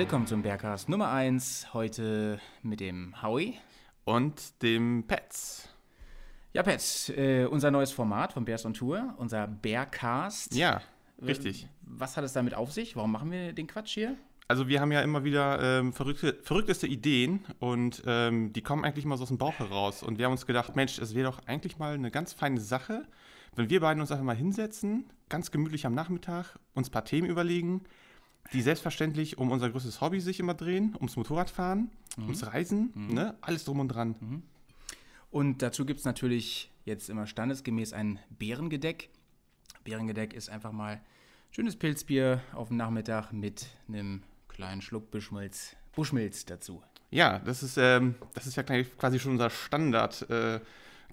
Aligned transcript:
willkommen 0.00 0.26
zum 0.26 0.40
Bergcast 0.40 0.88
Nummer 0.88 1.12
1. 1.12 1.74
Heute 1.74 2.40
mit 2.62 2.80
dem 2.80 3.20
Howie. 3.20 3.58
Und 4.06 4.62
dem 4.62 5.04
Pets. 5.06 5.68
Ja, 6.54 6.62
Pets, 6.62 7.10
äh, 7.10 7.44
unser 7.44 7.70
neues 7.70 7.92
Format 7.92 8.32
von 8.32 8.46
Bears 8.46 8.64
on 8.64 8.72
Tour, 8.72 9.12
unser 9.18 9.46
Bearcast. 9.46 10.54
Ja, 10.54 10.80
richtig. 11.20 11.68
Was 11.82 12.16
hat 12.16 12.24
es 12.24 12.32
damit 12.32 12.54
auf 12.54 12.72
sich? 12.72 12.96
Warum 12.96 13.12
machen 13.12 13.30
wir 13.30 13.52
den 13.52 13.66
Quatsch 13.66 13.92
hier? 13.92 14.16
Also 14.48 14.68
wir 14.68 14.80
haben 14.80 14.90
ja 14.90 15.02
immer 15.02 15.22
wieder 15.22 15.60
ähm, 15.60 15.92
verrückte, 15.92 16.38
verrückteste 16.44 16.86
Ideen 16.86 17.44
und 17.58 18.02
ähm, 18.06 18.54
die 18.54 18.62
kommen 18.62 18.86
eigentlich 18.86 19.04
mal 19.04 19.18
so 19.18 19.24
aus 19.24 19.28
dem 19.28 19.36
Bauch 19.36 19.58
heraus. 19.58 20.02
Und 20.02 20.16
wir 20.16 20.24
haben 20.24 20.32
uns 20.32 20.46
gedacht, 20.46 20.76
Mensch, 20.76 20.98
es 20.98 21.14
wäre 21.14 21.30
doch 21.30 21.46
eigentlich 21.46 21.76
mal 21.76 21.92
eine 21.92 22.10
ganz 22.10 22.32
feine 22.32 22.62
Sache, 22.62 23.06
wenn 23.54 23.68
wir 23.68 23.80
beiden 23.80 24.00
uns 24.00 24.10
einfach 24.10 24.24
mal 24.24 24.34
hinsetzen, 24.34 25.10
ganz 25.28 25.50
gemütlich 25.50 25.84
am 25.84 25.92
Nachmittag, 25.92 26.58
uns 26.72 26.88
ein 26.88 26.92
paar 26.92 27.04
Themen 27.04 27.28
überlegen, 27.28 27.82
die 28.52 28.62
selbstverständlich 28.62 29.38
um 29.38 29.50
unser 29.50 29.70
größtes 29.70 30.00
Hobby 30.00 30.20
sich 30.20 30.40
immer 30.40 30.54
drehen, 30.54 30.94
ums 30.96 31.16
Motorradfahren, 31.16 31.90
mhm. 32.16 32.24
ums 32.24 32.46
Reisen, 32.46 32.92
mhm. 32.94 33.14
ne? 33.14 33.34
alles 33.40 33.64
drum 33.64 33.80
und 33.80 33.88
dran. 33.88 34.16
Mhm. 34.20 34.42
Und 35.30 35.62
dazu 35.62 35.84
gibt 35.86 36.00
es 36.00 36.04
natürlich 36.04 36.70
jetzt 36.84 37.08
immer 37.08 37.26
standesgemäß 37.26 37.92
ein 37.92 38.18
Bärengedeck. 38.30 39.10
Bärengedeck 39.84 40.34
ist 40.34 40.50
einfach 40.50 40.72
mal 40.72 41.00
schönes 41.50 41.76
Pilzbier 41.76 42.40
auf 42.52 42.68
dem 42.68 42.76
Nachmittag 42.76 43.32
mit 43.32 43.66
einem 43.88 44.22
kleinen 44.48 44.82
Schluck 44.82 45.10
Buschmilz, 45.10 45.76
Buschmilz 45.92 46.44
dazu. 46.44 46.82
Ja, 47.10 47.38
das 47.40 47.62
ist, 47.62 47.76
ähm, 47.76 48.14
das 48.34 48.46
ist 48.46 48.56
ja 48.56 48.62
quasi 48.62 49.18
schon 49.18 49.32
unser 49.32 49.50
Standard. 49.50 50.28
Äh, 50.30 50.60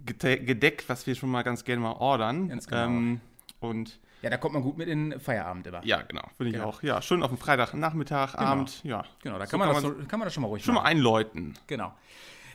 Gedeck, 0.06 0.84
was 0.88 1.08
wir 1.08 1.16
schon 1.16 1.30
mal 1.30 1.42
ganz 1.42 1.64
gerne 1.64 1.82
mal 1.82 1.94
ordern. 1.94 2.50
Ganz 2.50 2.68
genau. 2.68 2.86
Ähm, 2.86 3.22
und 3.60 4.00
ja, 4.28 4.32
da 4.32 4.38
kommt 4.38 4.56
man 4.56 4.64
gut 4.64 4.78
mit 4.78 4.90
in 4.90 5.18
Feierabend 5.22 5.68
immer. 5.68 5.86
Ja, 5.86 6.02
genau. 6.02 6.24
Finde 6.36 6.50
ich 6.50 6.56
genau. 6.56 6.68
auch. 6.68 6.84
Ja, 6.84 7.02
schön 7.02 7.24
auf 7.24 7.30
dem 7.30 7.38
Freitagnachmittag, 7.38 8.34
genau. 8.34 8.46
Abend. 8.46 8.84
Ja. 8.84 9.06
Genau, 9.24 9.40
da 9.40 9.46
kann, 9.46 9.52
so 9.52 9.58
man, 9.58 9.68
kann, 9.68 9.82
man, 9.82 9.92
das 9.94 10.02
so, 10.02 10.08
kann 10.08 10.20
man 10.20 10.26
das 10.26 10.34
schon 10.34 10.44
mal 10.44 10.48
ruhig 10.50 10.66
Schon 10.66 10.76
machen. 10.76 10.84
mal 10.84 10.90
einläuten. 10.90 11.54
Genau. 11.68 11.94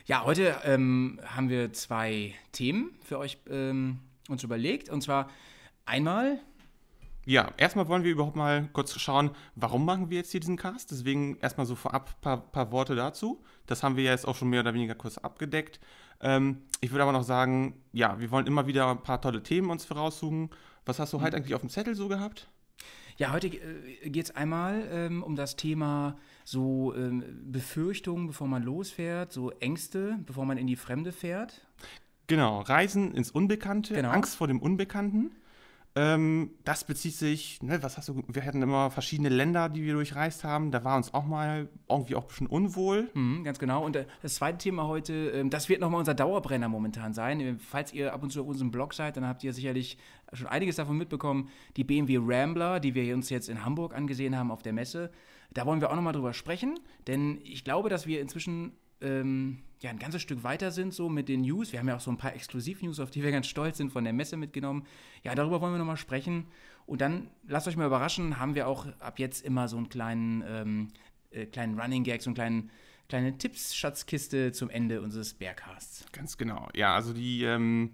Ja, 0.05 0.23
heute 0.23 0.55
ähm, 0.65 1.19
haben 1.25 1.49
wir 1.49 1.73
zwei 1.73 2.35
Themen 2.51 2.93
für 3.03 3.17
euch 3.17 3.39
ähm, 3.49 4.01
uns 4.29 4.43
überlegt. 4.43 4.89
Und 4.89 5.01
zwar 5.01 5.31
einmal. 5.87 6.39
Ja, 7.25 7.49
erstmal 7.57 7.87
wollen 7.87 8.03
wir 8.03 8.11
überhaupt 8.11 8.35
mal 8.35 8.69
kurz 8.73 8.99
schauen, 8.99 9.31
warum 9.55 9.83
machen 9.83 10.11
wir 10.11 10.17
jetzt 10.17 10.29
hier 10.29 10.41
diesen 10.41 10.57
Cast. 10.57 10.91
Deswegen 10.91 11.37
erstmal 11.37 11.65
so 11.65 11.73
vorab 11.73 12.09
ein 12.09 12.21
paar, 12.21 12.37
paar, 12.37 12.71
Worte 12.71 12.95
dazu. 12.95 13.43
Das 13.65 13.81
haben 13.81 13.95
wir 13.95 14.03
jetzt 14.03 14.27
auch 14.27 14.35
schon 14.35 14.49
mehr 14.49 14.59
oder 14.59 14.75
weniger 14.75 14.93
kurz 14.93 15.17
abgedeckt. 15.17 15.79
Ähm, 16.21 16.61
ich 16.81 16.91
würde 16.91 17.01
aber 17.01 17.13
noch 17.13 17.23
sagen, 17.23 17.81
ja, 17.93 18.19
wir 18.19 18.29
wollen 18.29 18.45
immer 18.45 18.67
wieder 18.67 18.91
ein 18.91 19.01
paar 19.01 19.21
tolle 19.21 19.41
Themen 19.41 19.71
uns 19.71 19.85
voraussuchen. 19.85 20.49
Was 20.85 20.99
hast 20.99 21.13
du 21.13 21.21
heute 21.21 21.37
eigentlich 21.37 21.55
auf 21.55 21.61
dem 21.61 21.69
Zettel 21.69 21.95
so 21.95 22.07
gehabt? 22.07 22.47
Ja, 23.17 23.31
heute 23.31 23.47
äh, 23.47 24.09
geht 24.09 24.25
es 24.25 24.35
einmal 24.35 24.87
ähm, 24.91 25.23
um 25.23 25.35
das 25.35 25.55
Thema 25.55 26.17
so 26.43 26.93
ähm, 26.95 27.23
Befürchtungen, 27.51 28.27
bevor 28.27 28.47
man 28.47 28.63
losfährt, 28.63 29.31
so 29.31 29.51
Ängste, 29.51 30.17
bevor 30.25 30.45
man 30.45 30.57
in 30.57 30.67
die 30.67 30.75
Fremde 30.75 31.11
fährt. 31.11 31.65
Genau, 32.27 32.61
Reisen 32.61 33.13
ins 33.13 33.31
Unbekannte, 33.31 33.93
genau. 33.93 34.09
Angst 34.09 34.35
vor 34.35 34.47
dem 34.47 34.61
Unbekannten. 34.61 35.31
Ähm, 35.95 36.49
das 36.63 36.85
bezieht 36.85 37.13
sich, 37.13 37.61
ne, 37.61 37.83
was 37.83 37.97
hast 37.97 38.09
du, 38.09 38.23
wir 38.27 38.43
hatten 38.43 38.63
immer 38.63 38.89
verschiedene 38.89 39.29
Länder, 39.29 39.69
die 39.69 39.83
wir 39.83 39.93
durchreist 39.93 40.43
haben. 40.43 40.71
Da 40.71 40.83
war 40.83 40.97
uns 40.97 41.13
auch 41.13 41.25
mal 41.25 41.69
irgendwie 41.87 42.15
auch 42.15 42.23
ein 42.23 42.27
bisschen 42.29 42.47
unwohl. 42.47 43.11
Mhm, 43.13 43.43
ganz 43.43 43.59
genau. 43.59 43.85
Und 43.85 43.95
äh, 43.95 44.05
das 44.23 44.35
zweite 44.35 44.57
Thema 44.57 44.87
heute, 44.87 45.31
äh, 45.31 45.47
das 45.47 45.69
wird 45.69 45.81
nochmal 45.81 45.99
unser 45.99 46.15
Dauerbrenner 46.15 46.67
momentan 46.67 47.13
sein. 47.13 47.39
Äh, 47.39 47.55
falls 47.59 47.93
ihr 47.93 48.11
ab 48.11 48.23
und 48.23 48.31
zu 48.31 48.41
auf 48.41 48.47
unserem 48.47 48.71
Blog 48.71 48.95
seid, 48.95 49.17
dann 49.17 49.27
habt 49.27 49.43
ihr 49.43 49.53
sicherlich 49.53 49.99
schon 50.33 50.47
einiges 50.47 50.75
davon 50.75 50.97
mitbekommen. 50.97 51.49
Die 51.77 51.83
BMW 51.83 52.19
Rambler, 52.21 52.79
die 52.79 52.95
wir 52.95 53.13
uns 53.13 53.29
jetzt 53.29 53.49
in 53.49 53.63
Hamburg 53.65 53.95
angesehen 53.95 54.37
haben 54.37 54.51
auf 54.51 54.61
der 54.61 54.73
Messe. 54.73 55.11
Da 55.53 55.65
wollen 55.65 55.81
wir 55.81 55.91
auch 55.91 55.95
nochmal 55.95 56.13
drüber 56.13 56.33
sprechen, 56.33 56.79
denn 57.07 57.39
ich 57.43 57.63
glaube, 57.63 57.89
dass 57.89 58.07
wir 58.07 58.21
inzwischen 58.21 58.71
ähm, 59.01 59.59
ja, 59.81 59.89
ein 59.89 59.99
ganzes 59.99 60.21
Stück 60.21 60.43
weiter 60.43 60.71
sind, 60.71 60.93
so 60.93 61.09
mit 61.09 61.29
den 61.29 61.41
News. 61.41 61.71
Wir 61.71 61.79
haben 61.79 61.87
ja 61.87 61.95
auch 61.95 62.01
so 62.01 62.09
ein 62.09 62.17
paar 62.17 62.33
Exklusiv-News, 62.33 62.99
auf 62.99 63.11
die 63.11 63.21
wir 63.21 63.31
ganz 63.31 63.47
stolz 63.47 63.77
sind, 63.77 63.91
von 63.91 64.03
der 64.03 64.13
Messe 64.13 64.37
mitgenommen. 64.37 64.87
Ja, 65.23 65.35
darüber 65.35 65.61
wollen 65.61 65.73
wir 65.73 65.77
nochmal 65.77 65.97
sprechen. 65.97 66.47
Und 66.85 67.01
dann, 67.01 67.27
lasst 67.47 67.67
euch 67.67 67.77
mal 67.77 67.85
überraschen, 67.85 68.39
haben 68.39 68.55
wir 68.55 68.67
auch 68.67 68.87
ab 68.99 69.19
jetzt 69.19 69.45
immer 69.45 69.67
so 69.67 69.77
einen 69.77 69.89
kleinen, 69.89 70.43
ähm, 70.47 70.87
äh, 71.31 71.45
kleinen 71.45 71.79
Running 71.79 72.03
Gag, 72.03 72.21
so 72.21 72.29
einen 72.29 72.35
kleinen 72.35 72.71
kleine 73.09 73.37
Tipps-Schatzkiste 73.37 74.51
zum 74.53 74.69
Ende 74.69 75.01
unseres 75.01 75.33
Bergcasts. 75.33 76.05
Ganz 76.11 76.37
genau. 76.37 76.69
Ja, 76.73 76.95
also 76.95 77.13
die, 77.13 77.43
ähm, 77.43 77.93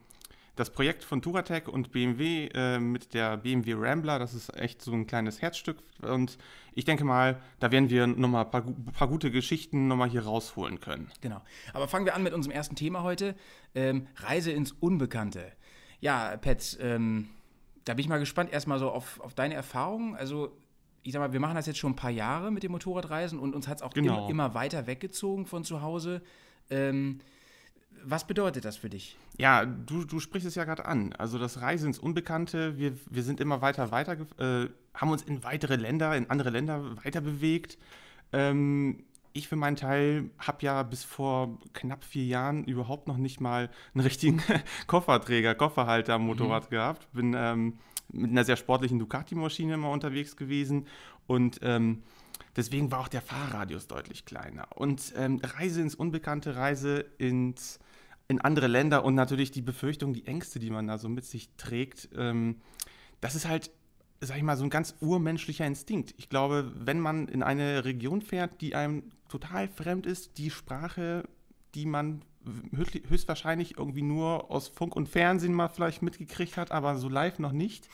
das 0.59 0.71
Projekt 0.71 1.05
von 1.05 1.21
Touratec 1.21 1.69
und 1.69 1.93
BMW 1.93 2.49
äh, 2.53 2.79
mit 2.79 3.13
der 3.13 3.37
BMW 3.37 3.75
Rambler, 3.77 4.19
das 4.19 4.33
ist 4.33 4.53
echt 4.57 4.81
so 4.81 4.91
ein 4.91 5.07
kleines 5.07 5.41
Herzstück. 5.41 5.77
Und 6.01 6.37
ich 6.73 6.83
denke 6.83 7.05
mal, 7.05 7.41
da 7.59 7.71
werden 7.71 7.89
wir 7.89 8.07
nochmal 8.07 8.43
ein 8.43 8.51
paar, 8.51 8.63
paar 8.91 9.07
gute 9.07 9.31
Geschichten 9.31 9.87
nochmal 9.87 10.09
hier 10.09 10.25
rausholen 10.25 10.81
können. 10.81 11.09
Genau. 11.21 11.41
Aber 11.73 11.87
fangen 11.87 12.05
wir 12.05 12.13
an 12.13 12.23
mit 12.23 12.33
unserem 12.33 12.53
ersten 12.53 12.75
Thema 12.75 13.03
heute: 13.03 13.35
ähm, 13.73 14.07
Reise 14.17 14.51
ins 14.51 14.73
Unbekannte. 14.73 15.49
Ja, 16.01 16.35
Pets, 16.35 16.77
ähm, 16.81 17.29
da 17.85 17.93
bin 17.93 18.01
ich 18.01 18.09
mal 18.09 18.19
gespannt 18.19 18.51
erstmal 18.51 18.79
so 18.79 18.91
auf, 18.91 19.21
auf 19.21 19.33
deine 19.33 19.53
Erfahrungen. 19.53 20.15
Also, 20.15 20.57
ich 21.03 21.13
sag 21.13 21.19
mal, 21.21 21.31
wir 21.31 21.39
machen 21.39 21.55
das 21.55 21.67
jetzt 21.67 21.79
schon 21.79 21.93
ein 21.93 21.95
paar 21.95 22.11
Jahre 22.11 22.51
mit 22.51 22.63
dem 22.63 22.73
Motorradreisen 22.73 23.39
und 23.39 23.55
uns 23.55 23.69
hat 23.69 23.77
es 23.77 23.81
auch 23.81 23.93
genau. 23.93 24.17
immer, 24.17 24.29
immer, 24.29 24.53
weiter 24.55 24.87
weggezogen 24.87 25.45
von 25.45 25.63
zu 25.63 25.81
Hause. 25.81 26.21
Ähm, 26.69 27.19
was 28.03 28.25
bedeutet 28.25 28.65
das 28.65 28.77
für 28.77 28.89
dich? 28.89 29.17
Ja, 29.37 29.65
du, 29.65 30.05
du 30.05 30.19
sprichst 30.19 30.47
es 30.47 30.55
ja 30.55 30.65
gerade 30.65 30.85
an. 30.85 31.13
Also 31.13 31.37
das 31.37 31.61
Reisen 31.61 31.87
ins 31.87 31.99
Unbekannte, 31.99 32.77
wir, 32.77 32.93
wir 33.09 33.23
sind 33.23 33.39
immer 33.39 33.61
weiter, 33.61 33.91
weiter, 33.91 34.17
äh, 34.37 34.69
haben 34.93 35.11
uns 35.11 35.21
in 35.23 35.43
weitere 35.43 35.75
Länder, 35.75 36.15
in 36.15 36.29
andere 36.29 36.49
Länder 36.49 37.03
weiter 37.03 37.21
bewegt. 37.21 37.77
Ähm, 38.33 39.03
ich 39.33 39.47
für 39.47 39.55
meinen 39.55 39.75
Teil 39.75 40.29
habe 40.37 40.65
ja 40.65 40.83
bis 40.83 41.03
vor 41.03 41.59
knapp 41.73 42.03
vier 42.03 42.25
Jahren 42.25 42.63
überhaupt 42.63 43.07
noch 43.07 43.17
nicht 43.17 43.39
mal 43.39 43.69
einen 43.93 44.03
richtigen 44.03 44.41
Kofferträger, 44.87 45.55
Kofferhalter 45.55 46.15
am 46.15 46.25
Motorrad 46.25 46.65
mhm. 46.65 46.75
gehabt. 46.75 47.07
Bin 47.13 47.35
ähm, 47.37 47.79
mit 48.11 48.31
einer 48.31 48.43
sehr 48.43 48.57
sportlichen 48.57 48.99
Ducati-Maschine 48.99 49.75
immer 49.75 49.91
unterwegs 49.91 50.35
gewesen 50.35 50.87
und 51.27 51.59
ähm, 51.61 52.01
deswegen 52.55 52.91
war 52.91 53.01
auch 53.01 53.07
der 53.07 53.21
Fahrradius 53.21 53.87
deutlich 53.87 54.25
kleiner. 54.25 54.67
Und 54.75 55.13
ähm, 55.15 55.39
Reise 55.43 55.81
ins 55.81 55.95
Unbekannte, 55.95 56.55
Reise 56.55 57.05
ins 57.17 57.79
in 58.29 58.39
andere 58.39 58.67
Länder 58.67 59.03
und 59.03 59.15
natürlich 59.15 59.51
die 59.51 59.63
Befürchtung, 59.63 60.13
die 60.13 60.27
Ängste, 60.27 60.59
die 60.59 60.69
man 60.69 60.87
da 60.87 60.97
so 60.97 61.09
mit 61.09 61.25
sich 61.25 61.49
trägt, 61.57 62.09
ähm, 62.15 62.61
das 63.21 63.35
ist 63.35 63.47
halt, 63.47 63.71
sag 64.21 64.37
ich 64.37 64.43
mal, 64.43 64.55
so 64.55 64.63
ein 64.63 64.69
ganz 64.69 64.95
urmenschlicher 65.01 65.65
Instinkt. 65.65 66.13
Ich 66.17 66.29
glaube, 66.29 66.71
wenn 66.75 66.99
man 66.99 67.27
in 67.27 67.43
eine 67.43 67.83
Region 67.83 68.21
fährt, 68.21 68.61
die 68.61 68.75
einem 68.75 69.11
total 69.27 69.67
fremd 69.67 70.05
ist, 70.05 70.37
die 70.37 70.51
Sprache, 70.51 71.23
die 71.73 71.85
man 71.85 72.21
höchstwahrscheinlich 72.73 73.77
irgendwie 73.77 74.01
nur 74.03 74.49
aus 74.49 74.69
Funk 74.69 74.95
und 74.95 75.09
Fernsehen 75.09 75.53
mal 75.53 75.67
vielleicht 75.67 76.01
mitgekriegt 76.01 76.55
hat, 76.55 76.71
aber 76.71 76.97
so 76.97 77.09
live 77.09 77.39
noch 77.39 77.51
nicht, 77.51 77.89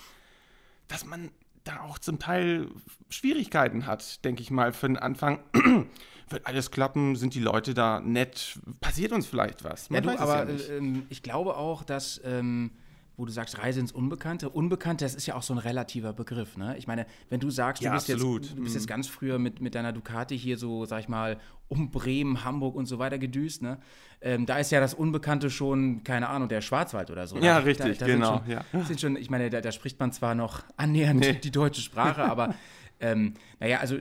dass 0.88 1.06
man 1.06 1.32
da 1.66 1.82
auch 1.82 2.00
zum 2.00 2.20
Teil 2.20 2.70
Schwierigkeiten 3.10 3.86
hat, 3.86 4.24
denke 4.24 4.42
ich 4.42 4.52
mal, 4.52 4.72
für 4.72 4.88
den 4.88 4.98
Anfang. 4.98 5.40
Wird 6.30 6.48
alles 6.48 6.72
klappen? 6.72 7.16
Sind 7.16 7.36
die 7.36 7.40
Leute 7.40 7.74
da 7.74 8.00
nett? 8.00 8.58
Passiert 8.80 9.12
uns 9.12 9.28
vielleicht 9.28 9.64
was? 9.64 9.90
Man 9.90 10.04
ja, 10.04 10.16
du, 10.16 10.20
aber 10.20 10.50
ja 10.50 10.76
äh, 10.76 11.02
ich 11.10 11.22
glaube 11.22 11.56
auch, 11.56 11.84
dass 11.84 12.20
ähm, 12.24 12.72
wo 13.18 13.26
du 13.26 13.32
sagst, 13.32 13.58
Reise 13.58 13.80
ins 13.80 13.92
Unbekannte. 13.92 14.50
Unbekannte, 14.50 15.06
das 15.06 15.16
ist 15.16 15.26
ja 15.26 15.36
auch 15.36 15.44
so 15.44 15.54
ein 15.54 15.58
relativer 15.58 16.14
Begriff. 16.14 16.58
Ne? 16.58 16.78
Ich 16.78 16.88
meine, 16.88 17.06
wenn 17.30 17.40
du 17.40 17.50
sagst, 17.50 17.82
du, 17.82 17.86
ja, 17.86 17.94
bist, 17.94 18.10
absolut. 18.12 18.44
Jetzt, 18.44 18.58
du 18.58 18.64
bist 18.64 18.76
jetzt 18.76 18.86
mhm. 18.86 18.90
ganz 18.90 19.08
früher 19.08 19.40
mit, 19.40 19.62
mit 19.62 19.76
deiner 19.76 19.94
Ducati 19.94 20.38
hier 20.38 20.58
so, 20.58 20.86
sag 20.86 21.00
ich 21.00 21.08
mal, 21.08 21.38
um 21.68 21.90
Bremen, 21.90 22.44
Hamburg 22.44 22.76
und 22.76 22.86
so 22.86 23.00
weiter 23.00 23.18
gedüst, 23.18 23.62
ne? 23.62 23.80
Ähm, 24.22 24.46
da 24.46 24.58
ist 24.58 24.72
ja 24.72 24.80
das 24.80 24.94
Unbekannte 24.94 25.50
schon, 25.50 26.04
keine 26.04 26.30
Ahnung, 26.30 26.48
der 26.48 26.62
Schwarzwald 26.62 27.12
oder 27.12 27.28
so. 27.28 27.38
Ja, 27.38 27.42
da, 27.42 27.58
richtig, 27.60 27.98
da, 27.98 28.06
da 28.06 28.12
genau. 28.12 28.38
Sind 28.38 28.46
schon, 28.46 28.80
ja. 28.80 28.86
sind 28.86 29.02
schon, 29.02 29.16
ich 29.16 29.30
meine, 29.30 29.50
da, 29.50 29.62
da, 29.62 29.72
spricht 29.72 30.00
man 30.00 30.12
zwar 30.12 30.36
noch 30.36 30.64
annähernd 30.78 31.20
nee. 31.20 31.34
die 31.34 31.52
deutsche 31.52 31.82
Sprache, 31.82 32.24
aber 32.24 32.56
ähm, 33.00 33.34
naja, 33.60 33.80
also 33.80 33.98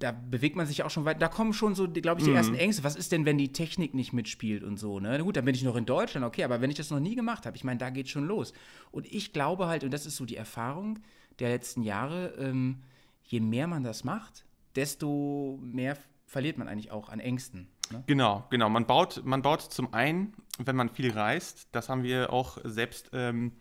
da 0.00 0.12
bewegt 0.12 0.56
man 0.56 0.66
sich 0.66 0.82
auch 0.82 0.90
schon 0.90 1.04
weit. 1.04 1.20
Da 1.20 1.28
kommen 1.28 1.52
schon 1.52 1.74
so, 1.74 1.88
glaube 1.88 2.20
ich, 2.20 2.24
die 2.24 2.30
mhm. 2.30 2.36
ersten 2.36 2.54
Ängste. 2.54 2.84
Was 2.84 2.96
ist 2.96 3.12
denn, 3.12 3.26
wenn 3.26 3.38
die 3.38 3.52
Technik 3.52 3.94
nicht 3.94 4.12
mitspielt 4.12 4.64
und 4.64 4.78
so? 4.78 4.98
Ne? 4.98 5.22
Gut, 5.22 5.36
dann 5.36 5.44
bin 5.44 5.54
ich 5.54 5.62
noch 5.62 5.76
in 5.76 5.86
Deutschland, 5.86 6.26
okay, 6.26 6.42
aber 6.42 6.60
wenn 6.60 6.70
ich 6.70 6.76
das 6.76 6.90
noch 6.90 7.00
nie 7.00 7.14
gemacht 7.14 7.46
habe, 7.46 7.56
ich 7.56 7.64
meine, 7.64 7.78
da 7.78 7.90
geht 7.90 8.08
schon 8.08 8.24
los. 8.24 8.52
Und 8.90 9.06
ich 9.06 9.32
glaube 9.32 9.66
halt, 9.66 9.84
und 9.84 9.92
das 9.92 10.06
ist 10.06 10.16
so 10.16 10.24
die 10.24 10.36
Erfahrung 10.36 10.98
der 11.38 11.50
letzten 11.50 11.82
Jahre, 11.82 12.34
ähm, 12.38 12.82
je 13.24 13.40
mehr 13.40 13.66
man 13.66 13.84
das 13.84 14.02
macht, 14.02 14.46
desto 14.74 15.60
mehr 15.62 15.96
verliert 16.26 16.58
man 16.58 16.66
eigentlich 16.66 16.90
auch 16.90 17.10
an 17.10 17.20
Ängsten. 17.20 17.68
Ne? 17.92 18.02
Genau, 18.06 18.46
genau. 18.50 18.70
Man 18.70 18.86
baut, 18.86 19.22
man 19.24 19.42
baut 19.42 19.60
zum 19.60 19.92
einen, 19.92 20.32
wenn 20.58 20.76
man 20.76 20.88
viel 20.88 21.12
reist, 21.12 21.68
das 21.72 21.88
haben 21.88 22.04
wir 22.04 22.32
auch 22.32 22.58
selbst 22.64 23.10
ähm, 23.12 23.52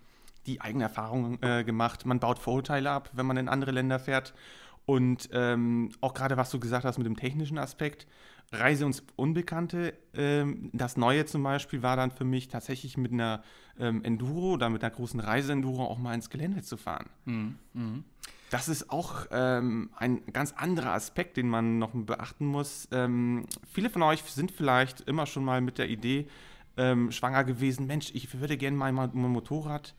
die 0.45 0.61
eigene 0.61 0.85
Erfahrung 0.85 1.41
äh, 1.41 1.63
gemacht, 1.65 2.05
man 2.05 2.19
baut 2.19 2.39
Vorurteile 2.39 2.91
ab, 2.91 3.09
wenn 3.13 3.25
man 3.25 3.37
in 3.37 3.49
andere 3.49 3.71
Länder 3.71 3.99
fährt 3.99 4.33
Und 4.89 5.29
ähm, 5.33 5.91
auch 6.01 6.15
gerade, 6.15 6.35
was 6.35 6.49
du 6.49 6.59
gesagt 6.59 6.83
hast 6.83 6.97
mit 6.97 7.05
dem 7.05 7.15
technischen 7.15 7.59
Aspekt, 7.59 8.07
Reise 8.51 8.85
ins 8.85 9.03
Unbekannte. 9.17 9.93
Ähm, 10.15 10.71
das 10.73 10.97
Neue 10.97 11.27
zum 11.27 11.43
Beispiel 11.43 11.83
war 11.83 11.95
dann 11.95 12.09
für 12.09 12.23
mich 12.23 12.47
tatsächlich 12.47 12.97
mit 12.97 13.11
einer 13.11 13.43
ähm, 13.77 14.03
Enduro 14.03 14.53
oder 14.53 14.67
mit 14.71 14.83
einer 14.83 14.89
großen 14.89 15.19
Reise-Enduro 15.19 15.85
auch 15.85 15.99
mal 15.99 16.15
ins 16.15 16.31
Gelände 16.31 16.63
zu 16.63 16.75
fahren. 16.75 17.05
Mhm. 17.25 17.55
Mhm. 17.73 18.03
Das 18.49 18.67
ist 18.67 18.89
auch 18.89 19.27
ähm, 19.29 19.91
ein 19.95 20.25
ganz 20.33 20.53
anderer 20.53 20.93
Aspekt, 20.93 21.37
den 21.37 21.49
man 21.49 21.77
noch 21.77 21.91
beachten 21.93 22.47
muss. 22.47 22.87
Ähm, 22.91 23.45
viele 23.71 23.91
von 23.91 24.01
euch 24.01 24.23
sind 24.23 24.49
vielleicht 24.49 25.01
immer 25.01 25.27
schon 25.27 25.45
mal 25.45 25.61
mit 25.61 25.77
der 25.77 25.87
Idee 25.87 26.27
ähm, 26.77 27.11
schwanger 27.11 27.43
gewesen, 27.43 27.85
Mensch, 27.85 28.09
ich 28.15 28.39
würde 28.39 28.57
gerne 28.57 28.75
mal 28.75 28.91
mein 28.91 29.11
Motorrad 29.13 29.93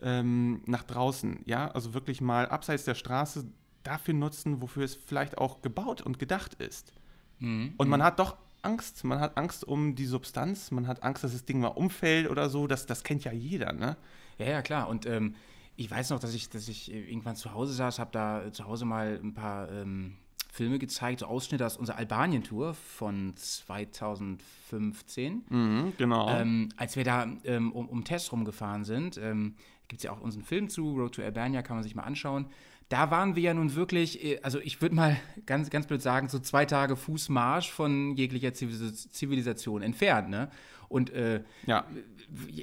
ähm, 0.00 0.62
nach 0.66 0.84
draußen, 0.84 1.40
ja, 1.44 1.72
also 1.72 1.92
wirklich 1.92 2.20
mal 2.20 2.46
abseits 2.46 2.84
der 2.84 2.94
Straße 2.94 3.46
dafür 3.82 4.14
nutzen, 4.14 4.60
wofür 4.60 4.84
es 4.84 4.94
vielleicht 4.94 5.38
auch 5.38 5.62
gebaut 5.62 6.02
und 6.02 6.18
gedacht 6.18 6.54
ist. 6.54 6.92
Mhm. 7.38 7.74
Und 7.76 7.88
man 7.88 8.00
mhm. 8.00 8.04
hat 8.04 8.18
doch 8.18 8.36
Angst. 8.62 9.04
Man 9.04 9.20
hat 9.20 9.36
Angst 9.36 9.64
um 9.64 9.94
die 9.94 10.06
Substanz, 10.06 10.70
man 10.70 10.86
hat 10.86 11.02
Angst, 11.02 11.24
dass 11.24 11.32
das 11.32 11.44
Ding 11.44 11.60
mal 11.60 11.68
umfällt 11.68 12.30
oder 12.30 12.48
so. 12.48 12.66
Das, 12.66 12.86
das 12.86 13.04
kennt 13.04 13.24
ja 13.24 13.32
jeder, 13.32 13.72
ne? 13.72 13.96
Ja, 14.38 14.46
ja, 14.46 14.62
klar. 14.62 14.88
Und 14.88 15.06
ähm, 15.06 15.34
ich 15.76 15.90
weiß 15.90 16.10
noch, 16.10 16.20
dass 16.20 16.34
ich, 16.34 16.50
dass 16.50 16.68
ich 16.68 16.92
irgendwann 16.92 17.36
zu 17.36 17.54
Hause 17.54 17.72
saß, 17.72 17.98
habe 17.98 18.10
da 18.12 18.44
äh, 18.44 18.52
zu 18.52 18.66
Hause 18.66 18.84
mal 18.84 19.18
ein 19.22 19.34
paar 19.34 19.70
ähm, 19.70 20.16
Filme 20.52 20.78
gezeigt, 20.78 21.20
so 21.20 21.26
Ausschnitte 21.26 21.64
aus 21.64 21.76
unserer 21.76 21.98
Albanien-Tour 21.98 22.74
von 22.74 23.34
2015. 23.36 25.44
Mhm, 25.48 25.92
genau. 25.96 26.28
Ähm, 26.30 26.70
als 26.76 26.96
wir 26.96 27.04
da 27.04 27.28
ähm, 27.44 27.72
um, 27.72 27.88
um 27.88 28.04
Test 28.04 28.32
rumgefahren 28.32 28.84
sind, 28.84 29.18
ähm, 29.18 29.54
gibt 29.86 30.00
es 30.00 30.04
ja 30.04 30.12
auch 30.12 30.20
unseren 30.20 30.42
Film 30.42 30.68
zu, 30.68 30.96
Road 30.96 31.14
to 31.14 31.22
Albania, 31.22 31.62
kann 31.62 31.76
man 31.76 31.84
sich 31.84 31.94
mal 31.94 32.02
anschauen 32.02 32.46
da 32.88 33.10
waren 33.10 33.36
wir 33.36 33.42
ja 33.42 33.54
nun 33.54 33.74
wirklich, 33.74 34.24
äh, 34.24 34.40
also 34.42 34.60
ich 34.60 34.80
würde 34.80 34.94
mal 34.94 35.16
ganz, 35.46 35.70
ganz 35.70 35.86
blöd 35.86 36.02
sagen, 36.02 36.28
so 36.28 36.38
zwei 36.38 36.64
Tage 36.64 36.96
Fußmarsch 36.96 37.70
von 37.70 38.16
jeglicher 38.16 38.54
Zivilisation 38.54 39.82
entfernt, 39.82 40.30
ne? 40.30 40.50
Und 40.88 41.10
äh, 41.10 41.42
ja. 41.66 41.84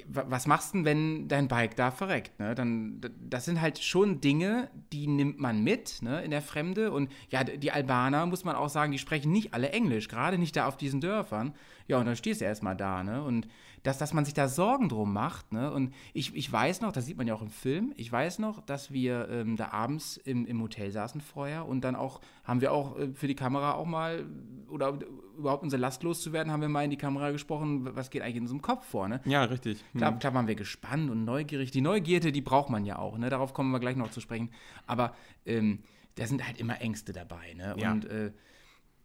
was 0.08 0.48
machst 0.48 0.74
du 0.74 0.78
denn, 0.78 0.84
wenn 0.84 1.28
dein 1.28 1.46
Bike 1.46 1.76
da 1.76 1.92
verreckt? 1.92 2.38
Ne? 2.40 2.56
Dann, 2.56 3.00
das 3.20 3.44
sind 3.44 3.60
halt 3.60 3.78
schon 3.78 4.20
Dinge, 4.20 4.68
die 4.92 5.06
nimmt 5.06 5.38
man 5.38 5.62
mit 5.62 6.02
ne, 6.02 6.22
in 6.22 6.32
der 6.32 6.42
Fremde. 6.42 6.90
Und 6.90 7.10
ja, 7.30 7.44
die 7.44 7.70
Albaner, 7.70 8.26
muss 8.26 8.44
man 8.44 8.56
auch 8.56 8.68
sagen, 8.68 8.90
die 8.90 8.98
sprechen 8.98 9.30
nicht 9.30 9.54
alle 9.54 9.70
Englisch, 9.70 10.08
gerade 10.08 10.38
nicht 10.38 10.56
da 10.56 10.66
auf 10.66 10.76
diesen 10.76 11.00
Dörfern. 11.00 11.54
Ja, 11.88 11.98
und 11.98 12.06
dann 12.06 12.16
stehst 12.16 12.40
du 12.40 12.44
erstmal 12.44 12.76
da, 12.76 13.02
ne? 13.02 13.22
Und 13.22 13.46
dass, 13.86 13.98
dass 13.98 14.12
man 14.12 14.24
sich 14.24 14.34
da 14.34 14.48
Sorgen 14.48 14.88
drum 14.88 15.12
macht. 15.12 15.52
Ne? 15.52 15.70
Und 15.70 15.94
ich, 16.12 16.34
ich 16.34 16.50
weiß 16.50 16.80
noch, 16.80 16.92
das 16.92 17.06
sieht 17.06 17.16
man 17.16 17.26
ja 17.26 17.34
auch 17.34 17.42
im 17.42 17.50
Film, 17.50 17.92
ich 17.96 18.10
weiß 18.10 18.40
noch, 18.40 18.60
dass 18.60 18.90
wir 18.90 19.28
ähm, 19.30 19.56
da 19.56 19.68
abends 19.68 20.16
im, 20.16 20.44
im 20.46 20.60
Hotel 20.60 20.90
saßen 20.90 21.20
vorher 21.20 21.66
und 21.66 21.82
dann 21.82 21.94
auch, 21.94 22.20
haben 22.44 22.60
wir 22.60 22.72
auch 22.72 22.98
äh, 22.98 23.12
für 23.14 23.28
die 23.28 23.36
Kamera 23.36 23.74
auch 23.74 23.86
mal, 23.86 24.24
oder 24.68 24.98
überhaupt 25.38 25.62
unsere 25.62 25.80
Last 25.80 26.02
loszuwerden, 26.02 26.52
haben 26.52 26.62
wir 26.62 26.68
mal 26.68 26.84
in 26.84 26.90
die 26.90 26.96
Kamera 26.96 27.30
gesprochen, 27.30 27.88
was 27.94 28.10
geht 28.10 28.22
eigentlich 28.22 28.36
in 28.36 28.42
unserem 28.42 28.62
Kopf 28.62 28.84
vor. 28.86 29.08
Ne? 29.08 29.20
Ja, 29.24 29.44
richtig. 29.44 29.84
Mhm. 29.92 29.98
Klar, 29.98 30.18
klar 30.18 30.34
waren 30.34 30.48
wir 30.48 30.56
gespannt 30.56 31.10
und 31.10 31.24
neugierig. 31.24 31.70
Die 31.70 31.80
Neugierde, 31.80 32.32
die 32.32 32.42
braucht 32.42 32.70
man 32.70 32.84
ja 32.84 32.98
auch. 32.98 33.16
Ne? 33.18 33.30
Darauf 33.30 33.54
kommen 33.54 33.70
wir 33.70 33.78
gleich 33.78 33.96
noch 33.96 34.10
zu 34.10 34.20
sprechen. 34.20 34.50
Aber 34.86 35.14
ähm, 35.44 35.80
da 36.16 36.26
sind 36.26 36.44
halt 36.44 36.58
immer 36.58 36.80
Ängste 36.80 37.12
dabei. 37.12 37.54
Ne? 37.54 37.76
Ja. 37.78 37.92
Und 37.92 38.06
äh, 38.06 38.32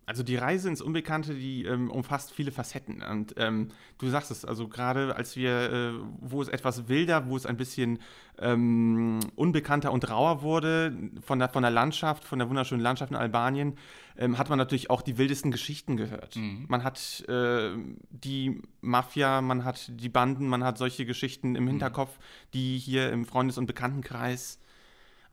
also 0.06 0.24
die 0.24 0.36
Reise 0.36 0.68
ins 0.68 0.81
Unbekannte, 0.81 1.36
die 1.36 1.63
ähm, 1.65 1.89
umfasst 1.89 2.31
viele 2.31 2.51
Facetten. 2.51 3.01
Und 3.01 3.36
ähm, 3.38 3.69
du 3.98 4.09
sagst 4.09 4.31
es, 4.31 4.44
also 4.44 4.68
gerade 4.68 5.15
als 5.15 5.36
wir, 5.36 5.71
äh, 5.71 5.92
wo 6.19 6.42
es 6.42 6.48
etwas 6.48 6.88
wilder, 6.89 7.27
wo 7.27 7.38
es 7.38 7.45
ein 7.45 7.56
bisschen 7.56 8.00
ähm, 8.39 9.19
unbekannter 9.36 9.92
und 9.92 10.09
rauer 10.09 10.42
wurde, 10.42 10.98
von 11.21 11.39
der, 11.39 11.50
von 11.50 11.62
der 11.62 11.71
Landschaft, 11.71 12.25
von 12.25 12.39
der 12.39 12.50
wunderschönen 12.50 12.81
Landschaft 12.81 13.12
in 13.12 13.18
Albanien, 13.18 13.77
ähm, 14.18 14.38
hat 14.38 14.50
man 14.50 14.57
natürlich 14.57 14.89
auch 14.89 15.01
die 15.01 15.18
wildesten 15.18 15.51
Geschichten 15.51 15.98
gehört. 15.98 16.36
Mhm. 16.36 16.65
Man 16.68 16.83
hat 16.83 17.24
äh, 17.30 17.71
die 18.09 18.62
Mafia, 18.81 19.42
man 19.42 19.63
hat 19.63 19.92
die 19.94 20.09
Banden, 20.09 20.47
man 20.47 20.63
hat 20.63 20.77
solche 20.77 21.06
Geschichten 21.06 21.56
im 21.56 21.63
mhm. 21.65 21.69
Hinterkopf, 21.69 22.18
die 22.54 22.77
hier 22.77 23.12
im 23.12 23.25
Freundes- 23.25 23.57
und 23.57 23.68
Bekanntenkreis 23.68 24.59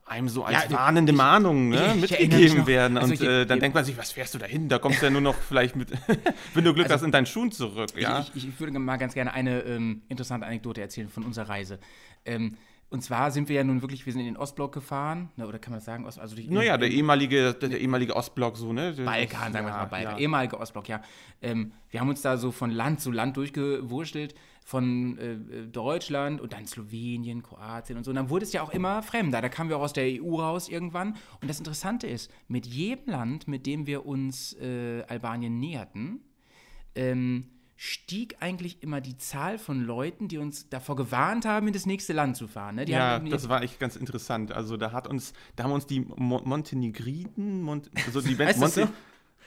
einem 0.09 0.27
so 0.29 0.43
als 0.43 0.63
ja, 0.63 0.71
warnende 0.71 1.13
Mahnungen 1.13 1.69
ne, 1.69 1.95
mitgegeben 1.99 2.65
werden. 2.67 2.97
Also 2.97 3.09
und 3.09 3.21
ich, 3.21 3.27
äh, 3.27 3.45
dann 3.45 3.59
denkt 3.59 3.75
man 3.75 3.85
sich, 3.85 3.97
was 3.97 4.11
fährst 4.11 4.33
du 4.33 4.37
da 4.39 4.45
hin? 4.45 4.67
Da 4.67 4.79
kommst 4.79 5.01
du 5.01 5.05
ja 5.05 5.11
nur 5.11 5.21
noch 5.21 5.35
vielleicht 5.35 5.75
mit, 5.75 5.91
wenn 6.53 6.63
du 6.63 6.73
Glück 6.73 6.85
also, 6.85 6.95
hast, 6.95 7.03
in 7.03 7.11
deinen 7.11 7.25
Schuhen 7.25 7.51
zurück. 7.51 7.91
Ja? 7.95 8.21
Ich, 8.21 8.35
ich, 8.35 8.47
ich 8.49 8.59
würde 8.59 8.77
mal 8.79 8.97
ganz 8.97 9.13
gerne 9.13 9.33
eine 9.33 9.61
ähm, 9.61 10.01
interessante 10.09 10.47
Anekdote 10.47 10.81
erzählen 10.81 11.09
von 11.09 11.23
unserer 11.23 11.49
Reise. 11.49 11.79
Ähm, 12.25 12.57
und 12.91 13.03
zwar 13.03 13.29
sind 13.29 13.49
wir 13.49 13.55
ja 13.57 13.63
nun 13.63 13.81
wirklich, 13.81 14.05
wir 14.05 14.13
sind 14.13 14.21
in 14.21 14.33
den 14.33 14.37
Ostblock 14.37 14.73
gefahren, 14.73 15.29
ne, 15.35 15.47
oder 15.47 15.59
kann 15.59 15.71
man 15.71 15.79
sagen, 15.79 16.05
Ost, 16.05 16.19
also 16.19 16.35
die, 16.35 16.49
Naja, 16.49 16.75
der 16.77 16.89
ehemalige, 16.89 17.53
der, 17.53 17.69
der, 17.69 17.79
ehemalige 17.79 18.15
Ostblock 18.15 18.57
so, 18.57 18.73
ne? 18.73 18.93
Balkan, 18.93 19.53
sagen 19.53 19.67
wir 19.67 19.73
mal, 19.73 19.85
Balkan, 19.85 20.13
ja. 20.13 20.17
ehemalige 20.17 20.59
Ostblock, 20.59 20.89
ja. 20.89 21.01
Ähm, 21.41 21.71
wir 21.91 21.99
haben 21.99 22.09
uns 22.09 22.21
da 22.23 22.37
so 22.37 22.51
von 22.51 22.71
Land 22.71 22.99
zu 22.99 23.11
Land 23.11 23.37
durchgewurschtelt, 23.37 24.33
von 24.69 25.17
äh, 25.17 25.65
Deutschland 25.67 26.41
und 26.41 26.53
dann 26.53 26.65
Slowenien, 26.65 27.41
Kroatien 27.41 27.97
und 27.97 28.03
so. 28.03 28.11
Und 28.11 28.15
dann 28.15 28.29
wurde 28.29 28.45
es 28.45 28.53
ja 28.53 28.61
auch 28.61 28.69
immer 28.71 29.01
fremder. 29.01 29.41
Da 29.41 29.49
kamen 29.49 29.69
wir 29.69 29.77
auch 29.77 29.81
aus 29.81 29.93
der 29.93 30.21
EU 30.21 30.39
raus 30.39 30.69
irgendwann. 30.69 31.15
Und 31.41 31.49
das 31.49 31.57
Interessante 31.57 32.05
ist, 32.05 32.31
mit 32.47 32.67
jedem 32.67 33.11
Land, 33.11 33.47
mit 33.47 33.65
dem 33.65 33.87
wir 33.87 34.05
uns 34.05 34.53
äh, 34.53 35.03
Albanien 35.07 35.59
näherten, 35.59 36.21
ähm, 36.93 37.45
stieg 37.81 38.35
eigentlich 38.41 38.83
immer 38.83 38.99
die 38.99 39.15
Zahl 39.15 39.57
von 39.57 39.81
Leuten, 39.81 40.27
die 40.27 40.37
uns 40.37 40.67
davor 40.67 40.97
gewarnt 40.97 41.45
haben, 41.45 41.65
in 41.67 41.71
das 41.71 41.85
nächste 41.85 42.11
Land 42.11 42.35
zu 42.35 42.49
fahren. 42.49 42.75
Ne? 42.75 42.89
ja, 42.89 43.19
das 43.19 43.47
war 43.47 43.63
echt 43.63 43.79
ganz 43.79 43.95
interessant. 43.95 44.51
Also 44.51 44.75
da 44.75 44.91
hat 44.91 45.07
uns, 45.07 45.31
da 45.55 45.63
haben 45.63 45.71
uns 45.71 45.87
die 45.87 46.01
Mo 46.01 46.41
Montenegriden, 46.43 47.61
Mont 47.61 47.89
also 48.05 48.19
die 48.19 48.35
Monte, 48.57 48.67
so? 48.67 48.87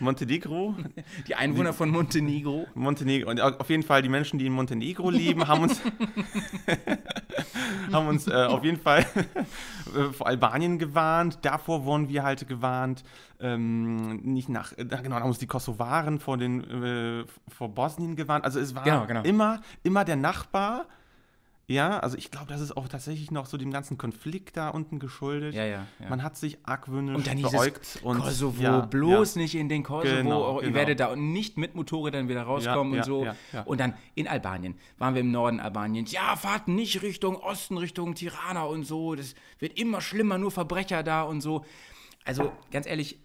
Montenegro. 0.02 0.74
Die 1.26 1.34
Einwohner 1.34 1.70
die, 1.70 1.76
von 1.76 1.90
Montenegro. 1.90 2.66
Montenegro. 2.74 3.30
Und 3.30 3.40
auf 3.40 3.70
jeden 3.70 3.82
Fall 3.82 4.02
die 4.02 4.08
Menschen, 4.08 4.38
die 4.38 4.46
in 4.46 4.52
Montenegro 4.52 5.10
leben, 5.10 5.46
haben 5.48 5.62
uns, 5.62 5.80
haben 7.92 8.08
uns 8.08 8.26
äh, 8.26 8.32
auf 8.32 8.64
jeden 8.64 8.78
Fall 8.78 9.06
äh, 9.96 10.12
vor 10.12 10.26
Albanien 10.26 10.78
gewarnt. 10.78 11.38
Davor 11.42 11.84
wurden 11.84 12.08
wir 12.08 12.22
halt 12.22 12.46
gewarnt, 12.48 13.04
ähm, 13.40 14.16
nicht 14.22 14.48
nach, 14.48 14.72
äh, 14.76 14.84
genau, 14.84 15.16
haben 15.16 15.28
uns 15.28 15.38
die 15.38 15.46
Kosovaren 15.46 16.18
vor, 16.18 16.36
den, 16.36 16.62
äh, 16.62 17.24
vor 17.48 17.68
Bosnien 17.68 18.16
gewarnt. 18.16 18.44
Also 18.44 18.60
es 18.60 18.74
war 18.74 18.84
genau, 18.84 19.06
genau. 19.06 19.22
Immer, 19.22 19.60
immer 19.82 20.04
der 20.04 20.16
Nachbar 20.16 20.86
ja, 21.68 22.00
also 22.00 22.18
ich 22.18 22.30
glaube, 22.30 22.48
das 22.48 22.60
ist 22.60 22.76
auch 22.76 22.88
tatsächlich 22.88 23.30
noch 23.30 23.46
so 23.46 23.56
dem 23.56 23.70
ganzen 23.70 23.96
Konflikt 23.96 24.56
da 24.56 24.68
unten 24.68 24.98
geschuldet. 24.98 25.54
Ja, 25.54 25.64
ja. 25.64 25.86
ja. 26.00 26.08
Man 26.08 26.22
hat 26.22 26.36
sich 26.36 26.58
argwöhnisch 26.64 27.16
und 27.16 27.26
dann 27.26 27.40
beäugt. 27.40 28.00
Und 28.02 28.20
Kosovo, 28.20 28.62
ja, 28.62 28.80
bloß 28.80 29.36
ja. 29.36 29.42
nicht 29.42 29.54
in 29.54 29.68
den 29.68 29.82
Kosovo. 29.82 30.16
Genau, 30.16 30.56
Ihr 30.56 30.66
genau. 30.66 30.74
werdet 30.74 31.00
da 31.00 31.14
nicht 31.14 31.58
mit 31.58 31.74
Motorrädern 31.74 32.28
wieder 32.28 32.42
rauskommen 32.42 32.98
und 32.98 33.04
so. 33.04 33.26
Und 33.64 33.80
dann 33.80 33.94
in 34.14 34.26
Albanien, 34.26 34.74
waren 34.98 35.14
wir 35.14 35.20
im 35.20 35.30
Norden 35.30 35.60
Albaniens. 35.60 36.10
Ja, 36.10 36.36
fahrt 36.36 36.68
nicht 36.68 37.02
Richtung 37.02 37.36
Osten, 37.36 37.78
Richtung 37.78 38.14
Tirana 38.14 38.64
und 38.64 38.84
so. 38.84 39.14
Das 39.14 39.34
wird 39.58 39.78
immer 39.78 40.00
schlimmer, 40.00 40.38
nur 40.38 40.50
Verbrecher 40.50 41.02
da 41.02 41.22
und 41.22 41.40
so. 41.40 41.64
Also 42.24 42.52
ganz 42.70 42.86
ehrlich, 42.86 43.18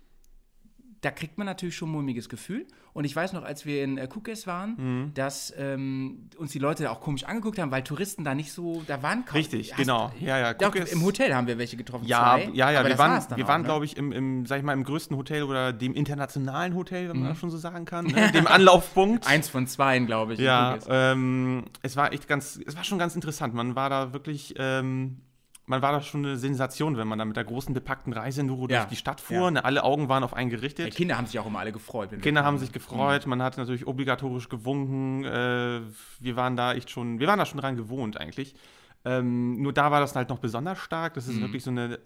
da 1.01 1.12
kriegt 1.12 1.38
man 1.38 1.46
natürlich 1.46 1.75
schon 1.75 1.89
ein 1.89 1.94
mulmiges 1.94 2.30
Gefühl. 2.30 2.66
Und 2.94 3.04
ich 3.04 3.16
weiß 3.16 3.34
noch, 3.34 3.44
als 3.44 3.68
wir 3.68 3.84
in 3.84 4.00
äh, 4.00 4.08
Kukes 4.08 4.48
waren, 4.48 4.75
mhm. 4.77 5.13
dass 5.13 5.54
ähm, 5.56 6.30
uns 6.38 6.51
die 6.51 6.58
Leute 6.58 6.89
auch 6.89 7.00
komisch 7.00 7.25
angeguckt 7.25 7.60
haben, 7.60 7.70
weil 7.70 7.84
Touristen 7.84 8.24
da 8.24 8.34
nicht 8.34 8.51
so, 8.51 8.84
da 8.88 9.04
waren 9.04 9.24
kaum. 9.24 9.38
Richtig, 9.38 9.74
hast, 9.74 9.77
genau. 9.77 10.12
Ja, 10.20 10.39
ja, 10.39 10.56
ja 10.60 10.70
Im 10.70 11.04
Hotel 11.04 11.36
haben 11.36 11.46
wir 11.46 11.60
welche 11.60 11.77
getroffen. 11.77 12.08
Ja, 12.08 12.39
zwei, 12.39 12.50
ja, 12.54 12.72
ja. 12.72 12.84
wir 12.84 12.98
waren, 12.98 13.24
wir 13.36 13.48
waren 13.48 13.62
ne? 13.62 13.68
glaube 13.68 13.86
ich, 13.86 13.98
im, 13.98 14.12
im, 14.12 14.46
sag 14.48 14.58
ich 14.58 14.63
mal, 14.63 14.74
im 14.74 14.84
größten 14.84 15.16
Hotel 15.16 15.44
oder 15.44 15.74
dem 15.74 15.94
internationalen 15.94 16.74
Hotel, 16.74 17.10
wenn 17.10 17.18
man 17.18 17.25
mhm. 17.25 17.30
das 17.30 17.38
schon 17.38 17.51
so 17.51 17.58
sagen 17.58 17.86
kann, 17.86 18.06
ne? 18.08 18.32
dem 18.32 18.48
Anlaufpunkt. 18.48 19.27
Eins 19.27 19.48
von 19.48 19.68
zwei, 19.68 20.00
glaube 20.00 20.34
ich. 20.34 20.39
Ja, 20.39 20.80
ähm, 20.89 21.66
es 21.84 21.98
war 21.98 22.13
echt 22.13 22.27
ganz, 22.27 22.60
es 22.66 22.75
war 22.75 22.84
schon 22.84 22.98
ganz 22.98 23.13
interessant. 23.13 23.54
Man 23.54 23.75
war 23.75 23.92
da 23.92 24.12
wirklich 24.12 24.56
ähm, 24.58 25.18
man 25.67 25.81
war 25.81 25.91
da 25.91 26.01
schon 26.01 26.25
eine 26.25 26.38
Sensation, 26.38 26.97
wenn 26.97 27.07
man 27.09 27.19
da 27.19 27.25
mit 27.25 27.36
der 27.36 27.43
großen 27.43 27.74
bepackten 27.74 28.13
Reisenuro 28.13 28.67
ja. 28.69 28.79
durch 28.79 28.89
die 28.89 28.95
Stadt 28.95 29.19
fuhr. 29.19 29.36
Ja. 29.36 29.51
Ne, 29.51 29.65
alle 29.65 29.83
Augen 29.83 30.07
waren 30.07 30.24
auf 30.24 30.33
einen 30.33 30.50
gerichtet. 30.50 30.88
Ja, 30.88 30.93
Kinder 30.93 31.17
haben 31.17 31.27
sich 31.27 31.38
auch 31.39 31.45
immer 31.45 31.59
alle 31.59 31.74
gefreut. 31.74 32.09
Kinder 32.21 32.45
haben 32.45 32.57
sich 32.57 32.71
gefreut. 32.71 33.25
Mhm. 33.25 33.31
Man 33.31 33.43
hat 33.43 33.57
natürlich 33.57 33.86
obligatorisch 33.86 34.47
gewunken. 34.47 35.25
Äh, 35.25 35.81
wir 36.19 36.36
waren 36.38 36.55
da 36.55 36.74
echt 36.74 36.89
schon, 36.89 37.19
wir 37.19 37.27
waren 37.27 37.38
da 37.38 37.45
schon 37.45 37.59
dran 37.59 37.75
gewohnt 37.75 38.17
eigentlich. 38.17 38.55
Ähm, 39.03 39.62
nur 39.62 39.74
da 39.74 39.91
war 39.91 40.00
das 40.00 40.15
halt 40.15 40.29
noch 40.29 40.39
besonders 40.39 40.79
stark. 40.79 41.15
Das 41.15 41.27
ist 41.27 41.36
mhm. 41.36 41.41
wirklich 41.41 41.63
so 41.63 41.69
eine 41.69 42.00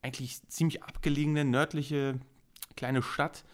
eigentlich 0.00 0.40
ziemlich 0.48 0.84
abgelegene 0.84 1.44
nördliche 1.44 2.20
kleine 2.76 3.02
Stadt, 3.02 3.44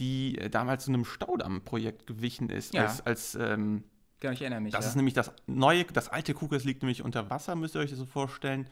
die 0.00 0.38
äh, 0.38 0.50
damals 0.50 0.86
zu 0.86 0.90
einem 0.90 1.04
Staudammprojekt 1.04 2.08
gewichen 2.08 2.50
ist. 2.50 2.74
Ja. 2.74 2.82
Als, 2.82 3.06
als 3.06 3.34
ähm, 3.36 3.84
Genau, 4.24 4.32
ich 4.32 4.40
erinnere 4.40 4.62
mich. 4.62 4.72
Das 4.72 4.86
ist 4.86 4.96
nämlich 4.96 5.12
das 5.12 5.32
neue, 5.46 5.84
das 5.84 6.08
alte 6.08 6.32
Kukes 6.32 6.64
liegt 6.64 6.82
nämlich 6.82 7.04
unter 7.04 7.28
Wasser, 7.28 7.56
müsst 7.56 7.74
ihr 7.74 7.82
euch 7.82 7.90
das 7.90 7.98
so 7.98 8.06
vorstellen. 8.06 8.70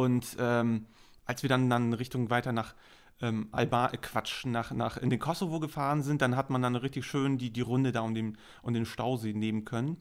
Und 0.00 0.34
ähm, 0.38 0.86
als 1.26 1.42
wir 1.42 1.50
dann, 1.50 1.68
dann 1.68 1.92
Richtung 1.92 2.30
weiter 2.30 2.52
nach 2.52 2.74
ähm, 3.20 3.48
Alba, 3.52 3.88
äh, 3.88 3.98
Quatsch, 3.98 4.46
nach, 4.46 4.70
nach 4.70 4.96
in 4.96 5.10
den 5.10 5.18
Kosovo 5.18 5.60
gefahren 5.60 6.02
sind, 6.02 6.22
dann 6.22 6.36
hat 6.36 6.48
man 6.48 6.62
dann 6.62 6.74
richtig 6.74 7.04
schön 7.04 7.36
die, 7.36 7.50
die 7.52 7.60
Runde 7.60 7.92
da 7.92 8.00
um 8.00 8.14
den, 8.14 8.38
um 8.62 8.72
den 8.72 8.86
Stausee 8.86 9.34
nehmen 9.34 9.66
können. 9.66 9.98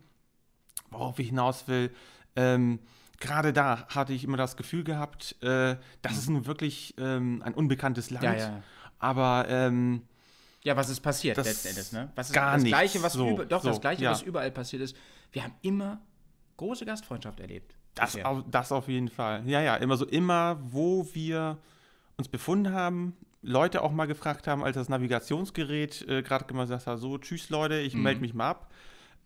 Worauf 0.89 1.19
ich 1.19 1.27
hinaus 1.27 1.67
will, 1.67 1.91
ähm, 2.37 2.79
gerade 3.19 3.51
da 3.51 3.87
hatte 3.89 4.13
ich 4.13 4.23
immer 4.23 4.37
das 4.37 4.55
Gefühl 4.55 4.85
gehabt, 4.85 5.35
äh, 5.43 5.75
das 6.01 6.17
ist 6.17 6.29
nun 6.29 6.45
wirklich 6.45 6.95
ähm, 6.97 7.41
ein 7.43 7.53
unbekanntes 7.53 8.09
Land. 8.09 8.23
Ja, 8.23 8.33
ja. 8.35 8.63
Aber 8.99 9.47
ähm, 9.49 10.03
Ja, 10.63 10.77
was 10.77 10.89
ist 10.89 11.01
passiert 11.01 11.37
Das 11.37 11.45
letzten 11.45 11.67
Endes, 11.67 11.91
ne? 11.91 12.09
Was 12.15 12.27
ist 12.27 12.33
gar 12.33 12.55
das. 12.55 12.63
Gleiche, 12.63 13.03
was 13.03 13.13
So, 13.13 13.31
über, 13.31 13.45
doch, 13.45 13.63
das 13.63 13.75
so, 13.75 13.81
Gleiche, 13.81 14.03
ja. 14.03 14.11
was 14.11 14.21
überall 14.21 14.51
passiert 14.51 14.81
ist. 14.81 14.95
Wir 15.33 15.43
haben 15.43 15.55
immer 15.61 15.99
große 16.55 16.85
Gastfreundschaft 16.85 17.41
erlebt. 17.41 17.75
Das, 17.99 18.11
bisher. 18.13 18.27
auf, 18.29 18.43
das 18.49 18.71
auf 18.71 18.87
jeden 18.87 19.09
Fall. 19.09 19.43
Ja, 19.45 19.61
ja, 19.61 19.75
immer 19.75 19.97
so, 19.97 20.05
immer, 20.05 20.57
wo 20.61 21.07
wir 21.13 21.57
uns 22.17 22.27
befunden 22.27 22.73
haben, 22.73 23.15
Leute 23.41 23.81
auch 23.81 23.91
mal 23.91 24.05
gefragt 24.07 24.47
haben, 24.47 24.63
als 24.63 24.75
das 24.75 24.89
Navigationsgerät 24.89 26.05
äh, 26.07 26.21
gerade 26.23 26.45
gesagt 26.45 26.87
hat, 26.87 26.99
so, 26.99 27.17
tschüss 27.17 27.49
Leute, 27.49 27.79
ich 27.79 27.95
Mhm. 27.95 28.03
melde 28.03 28.21
mich 28.21 28.33
mal 28.33 28.49
ab, 28.49 28.71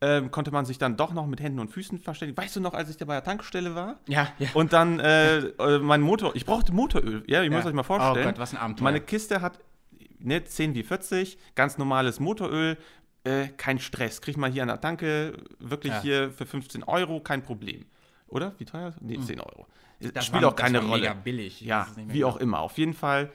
ähm, 0.02 0.32
konnte 0.32 0.52
man 0.52 0.66
sich 0.66 0.78
dann 0.78 0.98
doch 0.98 1.14
noch 1.14 1.26
mit 1.26 1.40
Händen 1.42 1.60
und 1.60 1.70
Füßen 1.70 1.98
verständigen. 2.00 2.38
Weißt 2.38 2.56
du 2.56 2.60
noch, 2.60 2.74
als 2.74 2.90
ich 2.90 2.98
da 2.98 3.06
bei 3.06 3.14
der 3.14 3.24
Tankstelle 3.24 3.74
war? 3.74 4.00
Ja, 4.08 4.28
ja. 4.38 4.50
Und 4.54 4.74
dann 4.74 5.00
äh, 5.00 5.38
äh, 5.40 5.80
mein 5.80 6.02
Motor, 6.02 6.36
ich 6.36 6.46
brauchte 6.46 6.74
Motoröl, 6.74 7.24
ja, 7.28 7.42
ihr 7.42 7.50
müsst 7.50 7.64
Ja. 7.64 7.70
euch 7.70 7.76
mal 7.76 7.82
Oh 7.82 7.86
vorstellen. 7.86 8.26
Gott, 8.26 8.38
was 8.38 8.52
ein 8.54 8.58
Abenteuer. 8.58 8.84
Meine 8.84 9.00
Kiste 9.02 9.42
hat 9.42 9.60
ne, 10.20 10.44
10 10.44 10.76
wie 10.76 10.84
40, 10.84 11.38
ganz 11.56 11.78
normales 11.78 12.20
Motoröl, 12.20 12.78
äh, 13.24 13.48
kein 13.56 13.80
Stress. 13.80 14.22
Kriegt 14.22 14.38
man 14.38 14.52
hier 14.52 14.62
an 14.64 14.68
der 14.68 14.82
Tanke 14.82 15.38
wirklich 15.60 15.94
Ja. 15.94 16.02
hier 16.02 16.32
für 16.32 16.46
15 16.46 16.84
Euro, 16.84 17.22
kein 17.22 17.42
Problem. 17.42 17.86
Oder? 18.34 18.54
Wie 18.58 18.66
teuer? 18.66 18.94
Nee, 19.00 19.20
10 19.20 19.40
Euro. 19.40 19.68
Das 20.14 20.26
Spielt 20.26 20.44
war- 20.44 20.50
auch 20.52 20.56
keine 20.56 20.80
das 20.80 20.84
war 20.84 20.90
Rolle. 20.92 21.02
mega 21.04 21.14
billig. 21.14 21.62
Ja, 21.62 21.88
wie 21.96 22.14
genau. 22.20 22.28
auch 22.30 22.38
immer. 22.38 22.60
Auf 22.60 22.78
jeden 22.78 22.94
Fall. 22.94 23.32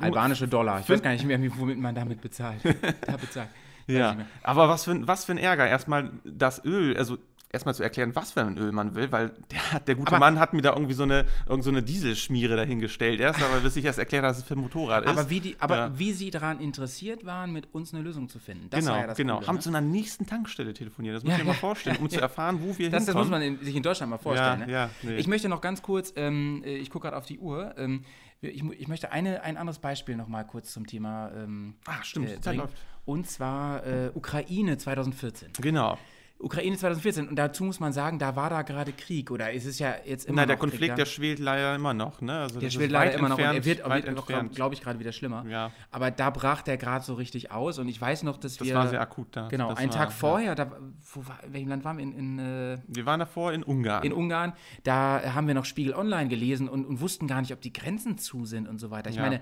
Albanische 0.00 0.48
Dollar. 0.48 0.80
Ich 0.80 0.88
weiß 0.88 1.02
gar 1.02 1.10
nicht 1.10 1.24
mehr, 1.24 1.40
wie- 1.42 1.56
womit 1.56 1.78
man 1.78 1.94
damit 1.94 2.20
bezahlt. 2.20 2.60
da 3.06 3.16
bezahlt. 3.16 3.48
Weiß 3.88 3.96
Ja, 3.96 4.16
aber 4.42 4.68
was 4.68 4.84
für, 4.84 4.92
ein- 4.92 5.06
was 5.08 5.24
für 5.24 5.32
ein 5.32 5.38
Ärger. 5.38 5.66
Erstmal 5.68 6.10
das 6.24 6.64
Öl, 6.64 6.96
also 6.96 7.18
erstmal 7.52 7.74
zu 7.74 7.82
erklären, 7.82 8.14
was 8.16 8.32
für 8.32 8.40
ein 8.40 8.56
Öl 8.56 8.72
man 8.72 8.94
will, 8.94 9.12
weil 9.12 9.30
der, 9.50 9.80
der 9.80 9.94
gute 9.94 10.08
Aber- 10.08 10.18
Mann 10.20 10.38
hat 10.40 10.54
mir 10.54 10.62
da 10.62 10.72
irgendwie 10.72 10.94
so 10.94 11.02
eine, 11.02 11.26
irgend 11.46 11.64
so 11.64 11.70
eine 11.70 11.82
Dieselschmiere 11.82 12.56
dahingestellt. 12.56 13.20
Erst 13.20 13.42
aber 13.42 13.60
bis 13.60 13.76
ich 13.76 13.84
erst 13.84 13.98
erklärt, 13.98 14.24
dass 14.24 14.38
es 14.38 14.44
für 14.44 14.54
ein 14.54 14.60
Motorrad 14.60 15.04
ist. 15.04 15.10
Aber, 15.10 15.28
wie, 15.28 15.40
die, 15.40 15.56
aber 15.60 15.76
Ja. 15.76 15.98
wie 15.98 16.12
sie 16.12 16.30
daran 16.30 16.60
interessiert 16.60 17.26
waren, 17.26 17.52
mit 17.52 17.74
uns 17.74 17.92
eine 17.92 18.02
Lösung 18.02 18.30
zu 18.30 18.38
finden. 18.38 18.70
Das 18.70 18.80
genau, 18.80 18.92
war 18.92 19.00
ja 19.02 19.06
das 19.08 19.16
genau. 19.18 19.36
Coole, 19.36 19.46
Haben 19.48 19.56
ne? 19.56 19.60
zu 19.60 19.68
einer 19.68 19.80
nächsten 19.82 20.26
Tankstelle 20.26 20.72
telefoniert. 20.72 21.14
Das 21.16 21.24
muss 21.24 21.32
Ja, 21.32 21.38
ich 21.38 21.44
mir 21.44 21.50
mal 21.50 21.54
vorstellen, 21.56 21.98
um 21.98 22.08
zu 22.10 22.20
erfahren, 22.20 22.58
wo 22.62 22.76
wir 22.78 22.88
Das, 22.90 23.04
das 23.04 23.14
hinkommen. 23.14 23.24
muss 23.28 23.30
man 23.30 23.42
in, 23.42 23.58
sich 23.62 23.76
in 23.76 23.82
Deutschland 23.82 24.08
mal 24.10 24.18
vorstellen. 24.18 24.60
Ja, 24.60 24.66
ne? 24.66 24.72
ja, 24.72 24.90
nee. 25.02 25.16
Ich 25.16 25.26
möchte 25.28 25.48
noch 25.50 25.60
ganz 25.60 25.82
kurz, 25.82 26.12
ähm, 26.16 26.62
äh, 26.64 26.76
ich 26.76 26.88
gucke 26.88 27.04
gerade 27.04 27.18
auf 27.18 27.26
die 27.26 27.38
Uhr, 27.38 27.74
ähm, 27.76 28.04
ich, 28.40 28.64
ich 28.64 28.88
möchte 28.88 29.12
eine, 29.12 29.42
ein 29.42 29.56
anderes 29.58 29.78
Beispiel 29.78 30.16
noch 30.16 30.26
mal 30.26 30.42
kurz 30.44 30.72
zum 30.72 30.86
Thema 30.86 31.30
ähm, 31.36 31.74
Ah, 31.86 32.02
stimmt, 32.02 32.30
äh, 32.30 32.40
Zeit 32.40 32.56
läuft. 32.56 32.74
Und 33.04 33.28
zwar 33.28 33.86
äh, 33.86 34.10
Ukraine 34.14 34.78
2014. 34.78 35.50
Genau. 35.60 35.98
Ukraine 36.42 36.76
2014. 36.76 37.28
Und 37.28 37.36
dazu 37.36 37.64
muss 37.64 37.80
man 37.80 37.92
sagen, 37.92 38.18
da 38.18 38.36
war 38.36 38.50
da 38.50 38.62
gerade 38.62 38.92
Krieg. 38.92 39.30
Oder 39.30 39.52
ist 39.52 39.64
es 39.64 39.78
ja 39.78 39.94
jetzt 40.04 40.26
immer 40.26 40.36
Nein, 40.36 40.48
der 40.48 40.56
noch 40.56 40.62
Krieg 40.62 40.70
Konflikt, 40.70 40.92
da. 40.92 40.96
der 40.96 41.06
schwelt 41.06 41.38
leider 41.38 41.74
immer 41.76 41.94
noch. 41.94 42.20
Ne? 42.20 42.32
Also 42.40 42.58
Der 42.60 42.66
das 42.68 42.74
schwillt 42.74 42.90
leider 42.90 43.14
immer 43.14 43.28
noch 43.28 43.38
und 43.38 43.44
er 43.44 43.64
wird, 43.64 43.84
wird 43.88 44.04
entfernt. 44.08 44.54
glaube 44.54 44.74
ich, 44.74 44.80
gerade 44.80 44.98
wieder 44.98 45.12
schlimmer. 45.12 45.44
Ja. 45.48 45.70
Aber 45.90 46.10
da 46.10 46.30
brach 46.30 46.62
der 46.62 46.76
gerade 46.76 47.04
so 47.04 47.14
richtig 47.14 47.50
aus 47.52 47.78
und 47.78 47.88
ich 47.88 48.00
weiß 48.00 48.22
noch, 48.24 48.36
dass 48.38 48.56
Das 48.56 48.66
wir. 48.66 48.74
war 48.74 48.88
sehr 48.88 49.00
akut 49.00 49.28
da. 49.32 49.48
Genau, 49.48 49.70
das 49.70 49.78
einen 49.78 49.90
war, 49.92 49.98
Tag 49.98 50.08
ja. 50.10 50.14
vorher, 50.16 50.54
da, 50.54 50.70
wo 51.12 51.26
war, 51.26 51.38
in 51.44 51.52
welchem 51.52 51.68
Land 51.68 51.84
waren 51.84 51.96
wir? 51.98 52.02
In, 52.04 52.12
in, 52.12 52.38
äh, 52.38 52.78
Wir 52.88 53.06
waren 53.06 53.20
davor 53.20 53.52
in 53.52 53.62
Ungarn. 53.62 54.02
in 54.02 54.12
Ungarn, 54.12 54.52
da 54.82 55.34
haben 55.34 55.46
wir 55.46 55.54
noch 55.54 55.64
Spiegel 55.64 55.94
Online 55.94 56.28
gelesen 56.28 56.68
und, 56.68 56.84
und 56.84 57.00
wussten 57.00 57.26
gar 57.28 57.40
nicht, 57.40 57.52
ob 57.52 57.60
die 57.60 57.72
Grenzen 57.72 58.18
zu 58.18 58.44
sind 58.46 58.68
und 58.68 58.78
so 58.78 58.90
weiter. 58.90 59.10
Ich 59.10 59.16
Ja. 59.16 59.22
meine, 59.22 59.40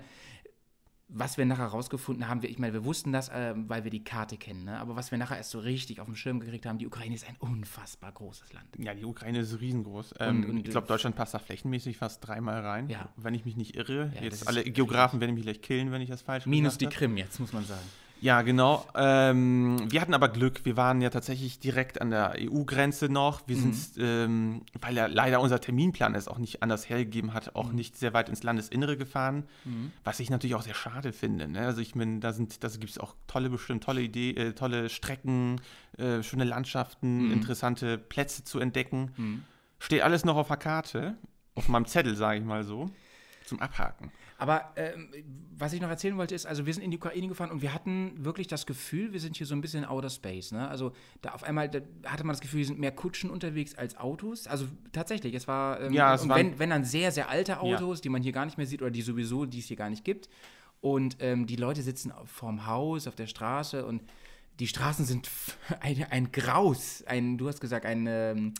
was 1.13 1.37
wir 1.37 1.45
nachher 1.45 1.65
rausgefunden 1.65 2.27
haben, 2.27 2.41
wir, 2.41 2.49
ich 2.49 2.57
meine, 2.57 2.73
wir 2.73 2.85
wussten 2.85 3.11
das, 3.11 3.27
äh, 3.29 3.53
weil 3.55 3.83
wir 3.83 3.91
die 3.91 4.03
Karte 4.03 4.37
kennen, 4.37 4.63
ne? 4.63 4.79
aber 4.79 4.95
was 4.95 5.11
wir 5.11 5.17
nachher 5.17 5.35
erst 5.37 5.51
so 5.51 5.59
richtig 5.59 5.99
auf 5.99 6.05
dem 6.07 6.15
Schirm 6.15 6.39
gekriegt 6.39 6.65
haben, 6.65 6.77
die 6.77 6.87
Ukraine 6.87 7.13
ist 7.15 7.27
ein 7.27 7.35
unfassbar 7.39 8.11
großes 8.13 8.53
Land. 8.53 8.65
ja, 8.77 8.93
die 8.93 9.03
Ukraine 9.03 9.39
ist 9.39 9.59
riesengroß. 9.59 10.15
Ähm, 10.19 10.45
und- 10.49 10.57
ich 10.65 10.71
glaube, 10.71 10.87
Deutschland 10.87 11.15
passt 11.15 11.33
da 11.33 11.39
flächenmäßig 11.39 11.97
fast 11.97 12.25
dreimal 12.25 12.61
rein, 12.61 12.89
Ja. 12.89 13.09
wenn 13.17 13.33
ich 13.33 13.43
mich 13.45 13.57
nicht 13.57 13.75
irre. 13.75 14.11
Ja, 14.15 14.21
Jetzt 14.23 14.47
alle 14.47 14.63
Geografen 14.63 15.19
werden 15.19 15.33
mich 15.35 15.43
gleich 15.43 15.61
killen, 15.61 15.91
wenn 15.91 16.01
ich 16.01 16.09
das 16.09 16.21
falsch 16.21 16.45
Minus 16.45 16.77
die 16.77 16.87
Krim 16.87 17.17
jetzt, 17.17 17.39
muss 17.39 17.51
man 17.53 17.65
sagen. 17.65 17.81
Ja, 18.21 18.43
genau. 18.43 18.85
Ähm, 18.93 19.91
wir 19.91 19.99
hatten 19.99 20.13
aber 20.13 20.29
Glück. 20.29 20.63
Wir 20.63 20.77
waren 20.77 21.01
ja 21.01 21.09
tatsächlich 21.09 21.59
direkt 21.59 21.99
an 22.01 22.11
der 22.11 22.35
EU-Grenze 22.37 23.09
noch. 23.09 23.41
Wir 23.47 23.57
Mhm. 23.57 23.73
sind, 23.73 23.97
ähm, 23.97 24.61
weil 24.79 24.95
ja 24.95 25.07
leider 25.07 25.41
unser 25.41 25.59
Terminplan 25.59 26.13
es 26.13 26.27
auch 26.27 26.37
nicht 26.37 26.61
anders 26.61 26.87
hergegeben 26.87 27.33
hat, 27.33 27.47
Mhm. 27.47 27.51
auch 27.55 27.71
nicht 27.71 27.97
sehr 27.97 28.13
weit 28.13 28.29
ins 28.29 28.43
Landesinnere 28.43 28.95
gefahren. 28.95 29.45
Was 30.03 30.19
ich 30.19 30.29
natürlich 30.29 30.53
auch 30.53 30.61
sehr 30.61 30.75
schade 30.75 31.13
finde. 31.13 31.47
Ne? 31.47 31.61
Also 31.65 31.81
ich 31.81 31.95
meine, 31.95 32.19
da 32.19 32.31
sind, 32.31 32.63
da 32.63 32.67
gibt 32.67 32.91
es 32.91 32.99
auch 32.99 33.15
tolle, 33.25 33.49
bestimmt 33.49 33.83
tolle 33.83 34.01
Ideen, 34.03 34.37
äh, 34.37 34.53
tolle 34.53 34.89
Strecken, 34.89 35.59
äh, 35.97 36.21
schöne 36.21 36.43
Landschaften, 36.43 37.25
Mhm. 37.25 37.31
interessante 37.33 37.97
Plätze 37.97 38.43
zu 38.43 38.59
entdecken. 38.59 39.43
Steht 39.79 40.03
alles 40.03 40.25
noch 40.25 40.35
auf 40.35 40.47
der 40.47 40.57
Karte, 40.57 41.17
auf 41.55 41.67
meinem 41.69 41.87
Zettel, 41.87 42.15
sage 42.15 42.37
ich 42.39 42.45
mal 42.45 42.63
so, 42.63 42.91
zum 43.45 43.59
Abhaken. 43.61 44.11
Aber 44.41 44.73
ähm, 44.75 45.09
was 45.55 45.71
ich 45.71 45.81
noch 45.81 45.89
erzählen 45.89 46.17
wollte, 46.17 46.33
ist, 46.33 46.47
also 46.47 46.65
wir 46.65 46.73
sind 46.73 46.81
in 46.81 46.89
die 46.89 46.97
Ukraine 46.97 47.27
gefahren 47.27 47.51
und 47.51 47.61
wir 47.61 47.75
hatten 47.75 48.25
wirklich 48.25 48.47
das 48.47 48.65
Gefühl, 48.65 49.13
wir 49.13 49.19
sind 49.19 49.37
hier 49.37 49.45
so 49.45 49.53
ein 49.53 49.61
bisschen 49.61 49.83
in 49.83 49.85
Outer 49.87 50.09
Space. 50.09 50.51
Ne? 50.51 50.67
Also 50.67 50.93
da 51.21 51.33
auf 51.33 51.43
einmal 51.43 51.69
da 51.69 51.81
hatte 52.05 52.23
man 52.23 52.33
das 52.33 52.41
Gefühl, 52.41 52.57
wir 52.57 52.65
sind 52.65 52.79
mehr 52.79 52.91
Kutschen 52.91 53.29
unterwegs 53.29 53.75
als 53.75 53.95
Autos. 53.97 54.47
Also 54.47 54.65
tatsächlich, 54.93 55.35
es 55.35 55.47
war, 55.47 55.79
ähm, 55.79 55.93
Ja, 55.93 56.15
es 56.15 56.27
wenn, 56.27 56.57
wenn 56.57 56.71
dann 56.71 56.85
sehr, 56.85 57.11
sehr 57.11 57.29
alte 57.29 57.59
Autos, 57.59 58.01
die 58.01 58.09
man 58.09 58.23
hier 58.23 58.31
gar 58.31 58.45
nicht 58.45 58.57
mehr 58.57 58.65
sieht 58.65 58.81
oder 58.81 58.89
die 58.89 59.03
sowieso, 59.03 59.45
die 59.45 59.59
es 59.59 59.67
hier 59.67 59.77
gar 59.77 59.91
nicht 59.91 60.03
gibt. 60.03 60.27
Und 60.79 61.17
ähm, 61.19 61.45
die 61.45 61.55
Leute 61.55 61.83
sitzen 61.83 62.11
vorm 62.25 62.65
Haus, 62.65 63.05
auf 63.05 63.13
der 63.13 63.27
Straße 63.27 63.85
und 63.85 64.01
die 64.59 64.65
Straßen 64.65 65.05
sind 65.05 65.29
ein, 65.81 66.03
ein 66.09 66.31
Graus. 66.31 67.03
Ein, 67.05 67.37
du 67.37 67.47
hast 67.47 67.61
gesagt, 67.61 67.85
ein 67.85 68.07
ähm, 68.07 68.53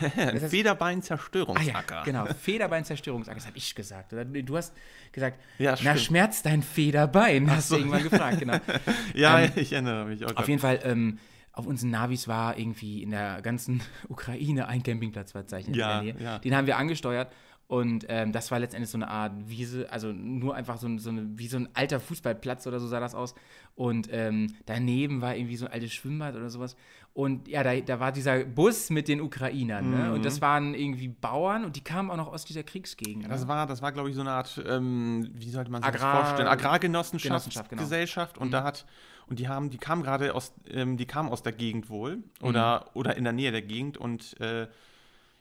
Ein 0.16 0.36
ist- 0.36 0.44
Ah 0.44 0.48
Federbein-Zerstörungsacker. 0.48 1.94
ja, 1.96 2.02
genau, 2.04 2.26
Federbein-Zerstörungsacker, 2.26 3.36
das 3.36 3.46
habe 3.46 3.56
ich 3.58 3.74
gesagt. 3.74 4.12
Oder 4.12 4.24
du 4.24 4.56
hast 4.56 4.74
gesagt, 5.12 5.38
Ja, 5.58 5.70
na, 5.72 5.76
stimmt. 5.76 6.00
schmerzt 6.00 6.46
dein 6.46 6.62
Federbein, 6.62 7.50
hast 7.50 7.70
du 7.70 7.76
irgendwann 7.76 8.02
gefragt, 8.02 8.40
genau. 8.40 8.58
Ja, 9.14 9.40
Ähm, 9.40 9.52
ich 9.56 9.72
erinnere 9.72 10.04
mich. 10.06 10.22
Oh 10.24 10.30
Auf 10.34 10.48
jeden 10.48 10.60
Fall, 10.60 10.80
ähm, 10.84 11.18
auf 11.52 11.66
unseren 11.66 11.90
Navis 11.90 12.28
war 12.28 12.58
irgendwie 12.58 13.02
in 13.02 13.10
der 13.12 13.40
ganzen 13.42 13.80
Ukraine 14.08 14.68
ein 14.68 14.82
Campingplatz 14.82 15.32
verzeichnet. 15.32 15.74
Ja, 15.76 16.02
ja. 16.02 16.38
Den 16.38 16.54
haben 16.54 16.66
wir 16.66 16.76
angesteuert 16.76 17.32
und 17.68 18.06
ähm, 18.08 18.30
das 18.32 18.50
war 18.50 18.58
letztendlich 18.60 18.90
so 18.90 18.98
eine 18.98 19.08
Art 19.08 19.32
Wiese, 19.48 19.90
also 19.90 20.12
nur 20.12 20.54
einfach 20.54 20.78
so, 20.78 20.86
ein- 20.86 20.98
so 20.98 21.10
eine, 21.10 21.26
wie 21.36 21.48
so 21.48 21.56
ein 21.56 21.68
alter 21.74 21.98
Fußballplatz 22.00 22.66
oder 22.66 22.78
so 22.78 22.86
sah 22.86 23.00
das 23.00 23.14
aus. 23.14 23.34
Und 23.74 24.08
ähm, 24.12 24.54
daneben 24.66 25.20
war 25.20 25.34
irgendwie 25.36 25.56
so 25.56 25.66
ein 25.66 25.72
altes 25.72 25.92
Schwimmbad 25.92 26.36
oder 26.36 26.48
sowas. 26.48 26.76
Und 27.12 27.48
ja, 27.48 27.62
da, 27.62 27.74
da 27.80 27.98
war 27.98 28.12
dieser 28.12 28.44
Bus 28.44 28.90
mit 28.90 29.08
den 29.08 29.20
Ukrainern. 29.20 29.90
Ne? 29.90 30.12
Und 30.12 30.18
Mhm. 30.20 30.22
das 30.22 30.40
waren 30.40 30.74
irgendwie 30.74 31.08
Bauern 31.08 31.64
und 31.64 31.74
die 31.76 31.80
kamen 31.82 32.10
auch 32.10 32.16
noch 32.16 32.28
aus 32.32 32.44
dieser 32.44 32.62
Kriegsgegend. 32.62 33.22
Ne? 33.24 33.28
Das 33.28 33.48
war, 33.48 33.66
das 33.66 33.82
war 33.82 33.90
glaube 33.92 34.10
ich, 34.10 34.14
so 34.14 34.20
eine 34.20 34.30
Art, 34.32 34.62
ähm, 34.66 35.28
wie 35.32 35.50
sollte 35.50 35.70
man 35.70 35.82
sich 35.82 35.88
Agrar- 35.92 36.12
das 36.20 36.28
vorstellen? 36.28 36.48
Agrargenossenschaftsgesellschaft. 36.48 37.70
Genossenschaft, 37.70 38.34
genau. 38.34 38.44
Und 38.46 38.50
da 38.52 38.62
hat, 38.64 38.86
und 39.28 39.38
die 39.38 39.48
haben, 39.48 39.70
die 39.70 39.78
kamen 39.78 40.02
gerade 40.02 40.34
aus, 40.34 40.52
ähm, 40.70 40.96
die 40.96 41.06
kamen 41.06 41.30
aus 41.30 41.42
der 41.42 41.52
Gegend 41.52 41.88
wohl 41.90 42.22
oder, 42.42 42.80
Mhm. 42.80 42.90
oder 43.00 43.16
in 43.16 43.24
der 43.24 43.32
Nähe 43.32 43.50
der 43.52 43.62
Gegend 43.62 43.98
und 43.98 44.38
äh, 44.40 44.68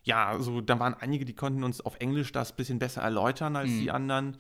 ja, 0.05 0.37
so, 0.39 0.61
da 0.61 0.79
waren 0.79 0.93
einige, 0.93 1.25
die 1.25 1.33
konnten 1.33 1.63
uns 1.63 1.81
auf 1.81 1.97
Englisch 1.99 2.31
das 2.31 2.51
ein 2.53 2.55
bisschen 2.55 2.79
besser 2.79 3.01
erläutern 3.01 3.55
als 3.55 3.71
Mhm. 3.71 3.79
die 3.79 3.91
anderen. 3.91 4.37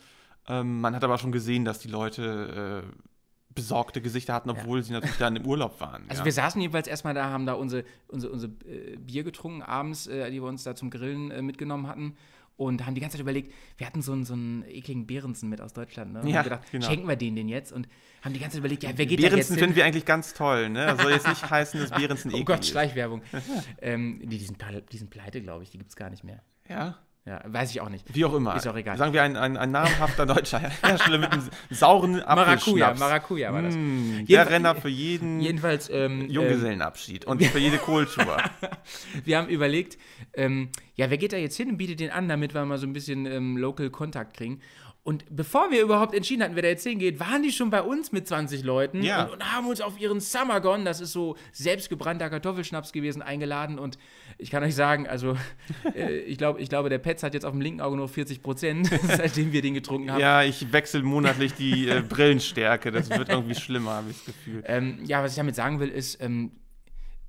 Ähm, 0.47 0.79
man 0.79 0.95
hat 0.95 1.03
aber 1.03 1.17
schon 1.17 1.31
gesehen, 1.31 1.65
dass 1.65 1.79
die 1.79 1.87
Leute 1.87 2.83
äh, 2.85 3.13
besorgte 3.55 4.01
Gesichter 4.01 4.33
hatten, 4.33 4.49
obwohl 4.49 4.83
sie 4.83 4.93
natürlich 4.93 5.17
dann 5.17 5.35
im 5.35 5.45
Urlaub 5.45 5.79
waren. 5.81 6.03
Also 6.07 6.21
ja. 6.21 6.25
wir 6.25 6.33
saßen 6.33 6.61
jedenfalls 6.61 6.87
erstmal 6.87 7.13
da, 7.13 7.25
haben 7.25 7.45
da 7.45 7.53
unsere, 7.53 7.83
unsere, 8.07 8.31
unsere 8.31 8.51
äh, 8.65 8.97
Bier 8.97 9.23
getrunken 9.23 9.63
abends, 9.63 10.07
äh, 10.07 10.29
die 10.29 10.41
wir 10.41 10.47
uns 10.47 10.63
da 10.63 10.75
zum 10.75 10.89
Grillen 10.91 11.31
äh, 11.31 11.41
mitgenommen 11.41 11.87
hatten. 11.87 12.15
Und 12.57 12.85
haben 12.85 12.95
die 12.95 13.01
ganze 13.01 13.17
Zeit 13.17 13.21
überlegt, 13.21 13.51
wir 13.77 13.85
hatten 13.85 14.01
so 14.01 14.13
einen, 14.13 14.23
so 14.23 14.33
einen 14.33 14.63
ekligen 14.67 15.05
Behrensen 15.05 15.49
mit 15.49 15.59
aus 15.59 15.73
Deutschland. 15.73 16.13
Ne? 16.13 16.21
Und 16.21 16.27
Ja, 16.29 16.37
haben 16.37 16.43
gedacht, 16.45 16.71
genau. 16.71 16.87
schenken 16.87 17.07
wir 17.07 17.17
den 17.17 17.35
den 17.35 17.49
jetzt? 17.49 17.73
Und 17.73 17.87
haben 18.21 18.33
die 18.33 18.39
ganze 18.39 18.55
Zeit 18.55 18.59
überlegt, 18.59 18.83
ja, 18.83 18.91
wer 18.95 19.05
geht 19.05 19.21
da 19.21 19.35
jetzt 19.35 19.49
hin? 19.49 19.57
finden 19.57 19.75
wir 19.75 19.83
eigentlich 19.83 20.05
ganz 20.05 20.33
toll, 20.33 20.69
ne? 20.69 20.85
Das 20.85 21.01
soll 21.01 21.11
jetzt 21.11 21.27
nicht 21.27 21.49
heißen, 21.49 21.79
dass 21.79 21.91
Behrensen 21.91 22.31
Oh 22.31 22.35
eklig 22.35 22.45
Gott, 22.45 22.59
ist. 22.61 22.69
Schleichwerbung. 22.69 23.21
ähm, 23.81 24.21
die, 24.23 24.37
die, 24.37 24.45
sind, 24.45 24.63
die 24.91 24.97
sind 24.97 25.09
pleite, 25.09 25.41
glaube 25.41 25.63
ich, 25.63 25.69
die 25.69 25.77
gibt 25.77 25.89
es 25.89 25.95
gar 25.97 26.09
nicht 26.09 26.23
mehr. 26.23 26.41
Ja. 26.69 26.97
Ja, 27.27 27.41
weiß 27.43 27.71
ich 27.71 27.81
auch 27.81 27.89
nicht. 27.89 28.05
Wie 28.13 28.23
auch 28.23 28.35
immer. 28.35 28.55
Ist 28.55 28.67
auch 28.67 28.75
egal. 28.75 28.97
Sagen 28.97 29.11
wir 29.11 29.23
ein, 29.23 29.35
ein, 29.35 29.57
ein 29.57 29.71
namhafter 29.71 30.25
deutscher 30.27 30.59
Hersteller 30.59 31.17
mit 31.17 31.31
einem 31.31 31.49
sauren 31.71 32.11
Maracuja, 32.27 32.89
Apfelschnaps. 32.89 32.99
Maracuja 32.99 33.51
war 33.51 33.63
das. 33.63 33.75
Mm, 33.75 34.25
der 34.27 34.47
Renner 34.47 34.75
für 34.75 34.89
jeden 34.89 35.39
Jedenfalls, 35.39 35.89
ähm, 35.89 36.21
ähm, 36.21 36.29
Junggesellenabschied 36.29 37.25
und 37.25 37.43
für 37.43 37.57
jede 37.57 37.79
Kohltour. 37.79 38.37
wir 39.25 39.37
haben 39.39 39.47
überlegt, 39.47 39.97
ähm, 40.35 40.69
ja, 40.93 41.09
wer 41.09 41.17
geht 41.17 41.33
da 41.33 41.37
jetzt 41.37 41.57
hin 41.57 41.69
und 41.69 41.77
bietet 41.77 41.99
den 41.99 42.11
an, 42.11 42.29
damit 42.29 42.53
wir 42.53 42.63
mal 42.63 42.77
so 42.77 42.85
ein 42.85 42.93
bisschen 42.93 43.25
ähm, 43.25 43.57
Local 43.57 43.89
Kontakt 43.89 44.37
kriegen. 44.37 44.61
Und 45.07 45.23
bevor 45.29 45.69
wir 45.69 45.83
überhaupt 45.83 46.15
entschieden 46.15 46.41
hatten, 46.41 46.55
wer 46.55 46.63
da 46.63 46.67
jetzt 46.69 46.81
hingeht, 46.83 47.19
waren 47.19 47.43
die 47.43 47.51
schon 47.51 47.69
bei 47.69 47.83
uns 47.83 48.11
mit 48.11 48.27
20 48.27 48.63
Leuten 48.63 49.03
Ja. 49.03 49.25
und, 49.25 49.33
und 49.33 49.53
haben 49.53 49.67
uns 49.67 49.79
auf 49.79 49.99
ihren 49.99 50.19
Summergon, 50.19 50.83
das 50.83 50.99
ist 50.99 51.11
so 51.11 51.35
selbstgebrannter 51.51 52.27
Kartoffelschnaps 52.31 52.91
gewesen, 52.91 53.21
eingeladen. 53.21 53.77
Und 53.77 53.99
ich 54.39 54.49
kann 54.49 54.63
euch 54.63 54.73
sagen, 54.73 55.07
also 55.07 55.37
äh, 55.95 56.17
ich, 56.21 56.39
glaub, 56.39 56.59
ich 56.59 56.69
glaube, 56.69 56.89
der 56.89 56.97
Petz 56.97 57.21
hat 57.21 57.35
jetzt 57.35 57.45
auf 57.45 57.51
dem 57.51 57.61
linken 57.61 57.81
Auge 57.81 57.97
nur 57.97 58.09
40 58.09 58.41
Prozent, 58.41 58.87
seitdem 59.07 59.51
wir 59.51 59.61
den 59.61 59.75
getrunken 59.75 60.11
haben. 60.11 60.19
ja, 60.19 60.41
ich 60.41 60.73
wechsle 60.73 61.03
monatlich 61.03 61.53
die 61.53 61.87
äh, 61.87 62.01
Brillenstärke. 62.01 62.91
Das 62.91 63.07
wird 63.11 63.29
irgendwie 63.29 63.53
schlimmer, 63.55 63.91
habe 63.91 64.09
ich 64.09 64.17
das 64.17 64.25
Gefühl. 64.25 64.63
Ähm, 64.65 64.99
ja, 65.05 65.21
was 65.23 65.33
ich 65.33 65.37
damit 65.37 65.53
sagen 65.53 65.79
will, 65.79 65.89
ist, 65.89 66.19
ähm, 66.19 66.51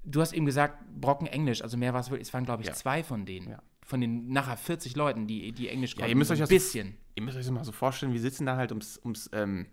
du 0.02 0.22
hast 0.22 0.32
eben 0.32 0.46
gesagt, 0.46 0.78
Brocken 0.98 1.26
Englisch, 1.26 1.60
also 1.60 1.76
mehr 1.76 1.92
war 1.92 2.00
es 2.00 2.08
wirklich, 2.10 2.28
es 2.28 2.32
waren, 2.32 2.46
glaube 2.46 2.62
ich, 2.62 2.68
Ja. 2.68 2.74
zwei 2.74 3.02
von 3.04 3.26
denen. 3.26 3.50
Ja. 3.50 3.58
Von 3.86 4.00
den 4.00 4.28
nachher 4.28 4.56
40 4.56 4.96
Leuten, 4.96 5.26
die, 5.26 5.52
die 5.52 5.68
Englisch 5.68 5.96
Ja, 5.96 6.06
ihr 6.06 6.16
müsst 6.16 6.30
euch 6.30 6.38
ein 6.38 6.40
das 6.40 6.48
bisschen. 6.48 6.96
Ihr 7.14 7.22
müsst 7.22 7.38
euch 7.38 7.44
das 7.44 7.52
mal 7.52 7.64
so 7.64 7.72
vorstellen, 7.72 8.12
wir 8.12 8.20
sitzen 8.20 8.44
da 8.44 8.56
halt 8.56 8.72
ums, 8.72 9.00
ums 9.02 9.30
ähm, 9.32 9.66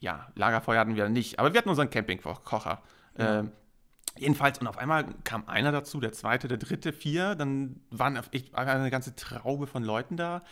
ja, 0.00 0.28
Lagerfeuer 0.36 0.80
hatten 0.80 0.96
wir 0.96 1.08
nicht, 1.08 1.38
aber 1.38 1.52
wir 1.52 1.58
hatten 1.58 1.68
unseren 1.68 1.90
Campingkocher. 1.90 2.82
Ja. 3.18 3.40
Ähm, 3.40 3.52
jedenfalls, 4.16 4.58
und 4.60 4.66
auf 4.66 4.78
einmal 4.78 5.06
kam 5.24 5.48
einer 5.48 5.72
dazu, 5.72 6.00
der 6.00 6.12
zweite, 6.12 6.48
der 6.48 6.58
dritte, 6.58 6.92
vier, 6.92 7.34
dann 7.34 7.80
waren 7.90 8.16
echt 8.30 8.54
eine 8.54 8.90
ganze 8.90 9.16
Traube 9.16 9.66
von 9.66 9.82
Leuten 9.82 10.16
da. 10.16 10.42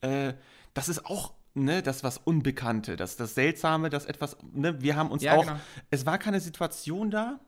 Äh, 0.00 0.34
das 0.72 0.88
ist 0.88 1.04
auch 1.06 1.34
ne, 1.54 1.82
das 1.82 2.04
was 2.04 2.18
Unbekannte, 2.18 2.96
das, 2.96 3.16
das 3.16 3.34
Seltsame, 3.34 3.90
das 3.90 4.06
etwas, 4.06 4.36
ne, 4.52 4.80
wir 4.80 4.96
haben 4.96 5.10
uns 5.10 5.22
Ja, 5.22 5.34
auch, 5.34 5.46
genau. 5.46 5.60
es 5.90 6.06
war 6.06 6.18
keine 6.18 6.40
Situation 6.40 7.10
da, 7.10 7.40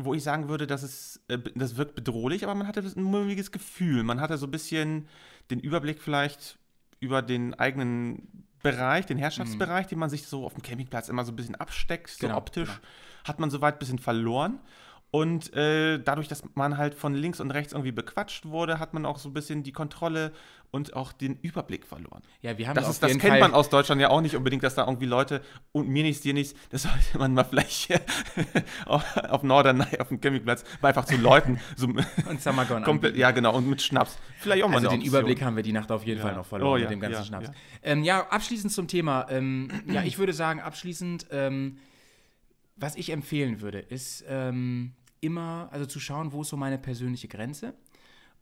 wo 0.00 0.14
ich 0.14 0.22
sagen 0.22 0.48
würde, 0.48 0.66
dass 0.66 0.82
es, 0.82 1.20
äh, 1.28 1.38
das 1.54 1.76
wirkt 1.76 1.94
bedrohlich, 1.94 2.44
aber 2.44 2.54
man 2.54 2.66
hatte 2.66 2.80
ein 2.80 3.02
mulmiges 3.02 3.50
Gefühl. 3.50 4.04
Man 4.04 4.20
hatte 4.20 4.38
so 4.38 4.46
ein 4.46 4.50
bisschen 4.50 5.08
den 5.50 5.58
Überblick 5.58 6.00
vielleicht 6.00 6.58
über 7.00 7.20
den 7.22 7.54
eigenen 7.54 8.46
Bereich, 8.62 9.06
den 9.06 9.18
Herrschaftsbereich, 9.18 9.86
den 9.86 9.98
man 9.98 10.10
sich 10.10 10.26
so 10.26 10.44
auf 10.44 10.54
dem 10.54 10.62
Campingplatz 10.62 11.08
immer 11.08 11.24
so 11.24 11.32
ein 11.32 11.36
bisschen 11.36 11.54
absteckt, 11.56 12.10
so 12.10 12.26
Genau, 12.26 12.38
optisch, 12.38 12.68
genau. 12.68 13.28
hat 13.28 13.40
man 13.40 13.50
soweit 13.50 13.76
ein 13.76 13.78
bisschen 13.78 13.98
verloren. 13.98 14.60
Und 15.10 15.54
äh, 15.54 15.98
dadurch, 15.98 16.28
dass 16.28 16.42
man 16.54 16.76
halt 16.76 16.94
von 16.94 17.14
links 17.14 17.40
und 17.40 17.50
rechts 17.50 17.72
irgendwie 17.72 17.92
bequatscht 17.92 18.46
wurde, 18.46 18.78
hat 18.78 18.92
man 18.94 19.06
auch 19.06 19.18
so 19.18 19.30
ein 19.30 19.32
bisschen 19.32 19.62
die 19.62 19.72
Kontrolle 19.72 20.32
und 20.70 20.94
auch 20.94 21.12
den 21.12 21.38
Überblick 21.40 21.86
verloren. 21.86 22.22
Ja, 22.42 22.58
wir 22.58 22.68
haben 22.68 22.74
Das, 22.74 22.88
ist, 22.88 23.02
das 23.02 23.12
kennt 23.12 23.22
Fall, 23.22 23.40
man 23.40 23.54
aus 23.54 23.70
Deutschland 23.70 24.00
ja 24.00 24.10
auch 24.10 24.20
nicht 24.20 24.36
unbedingt, 24.36 24.62
dass 24.62 24.74
da 24.74 24.84
irgendwie 24.86 25.06
Leute 25.06 25.40
und 25.72 25.88
mir 25.88 26.02
nichts, 26.02 26.22
dir 26.22 26.34
nichts, 26.34 26.54
das 26.70 26.82
sollte 26.84 27.18
man 27.18 27.34
mal 27.34 27.44
vielleicht 27.44 27.90
auf, 28.86 29.42
Norderney, 29.42 29.98
auf 29.98 30.08
dem 30.08 30.20
Campingplatz, 30.20 30.64
mal 30.82 30.88
einfach 30.88 31.04
zu 31.06 31.16
Leuten, 31.16 31.58
so 31.76 31.86
und 32.28 32.40
Samagon 32.42 32.82
komplett, 32.84 33.16
ja 33.16 33.30
genau, 33.30 33.56
und 33.56 33.68
mit 33.68 33.80
Schnaps. 33.82 34.18
Vielleicht 34.38 34.62
auch 34.64 34.68
mal 34.68 34.76
Also 34.76 34.88
den 34.88 34.98
Option. 34.98 35.08
Überblick 35.08 35.42
haben 35.42 35.56
wir 35.56 35.62
die 35.62 35.72
Nacht 35.72 35.90
auf 35.90 36.04
jeden 36.04 36.18
Ja. 36.18 36.26
Fall 36.26 36.34
noch 36.36 36.46
verloren 36.46 36.70
Oh, 36.70 36.74
mit 36.74 36.84
ja, 36.84 36.88
dem 36.90 37.00
ganzen 37.00 37.18
ja, 37.20 37.24
Schnaps. 37.24 37.48
ja. 37.48 37.54
Ähm, 37.82 38.04
ja, 38.04 38.26
abschließend 38.28 38.72
zum 38.72 38.88
Thema. 38.88 39.26
Ähm, 39.30 39.70
ja, 39.86 40.02
ich 40.02 40.18
würde 40.18 40.32
sagen, 40.32 40.60
abschließend, 40.60 41.26
ähm, 41.30 41.78
was 42.76 42.94
ich 42.96 43.10
empfehlen 43.10 43.60
würde, 43.60 43.78
ist 43.78 44.24
ähm, 44.28 44.92
immer, 45.20 45.68
also 45.72 45.86
zu 45.86 45.98
schauen, 45.98 46.32
wo 46.32 46.42
ist 46.42 46.48
so 46.48 46.56
meine 46.56 46.78
persönliche 46.78 47.26
Grenze 47.28 47.74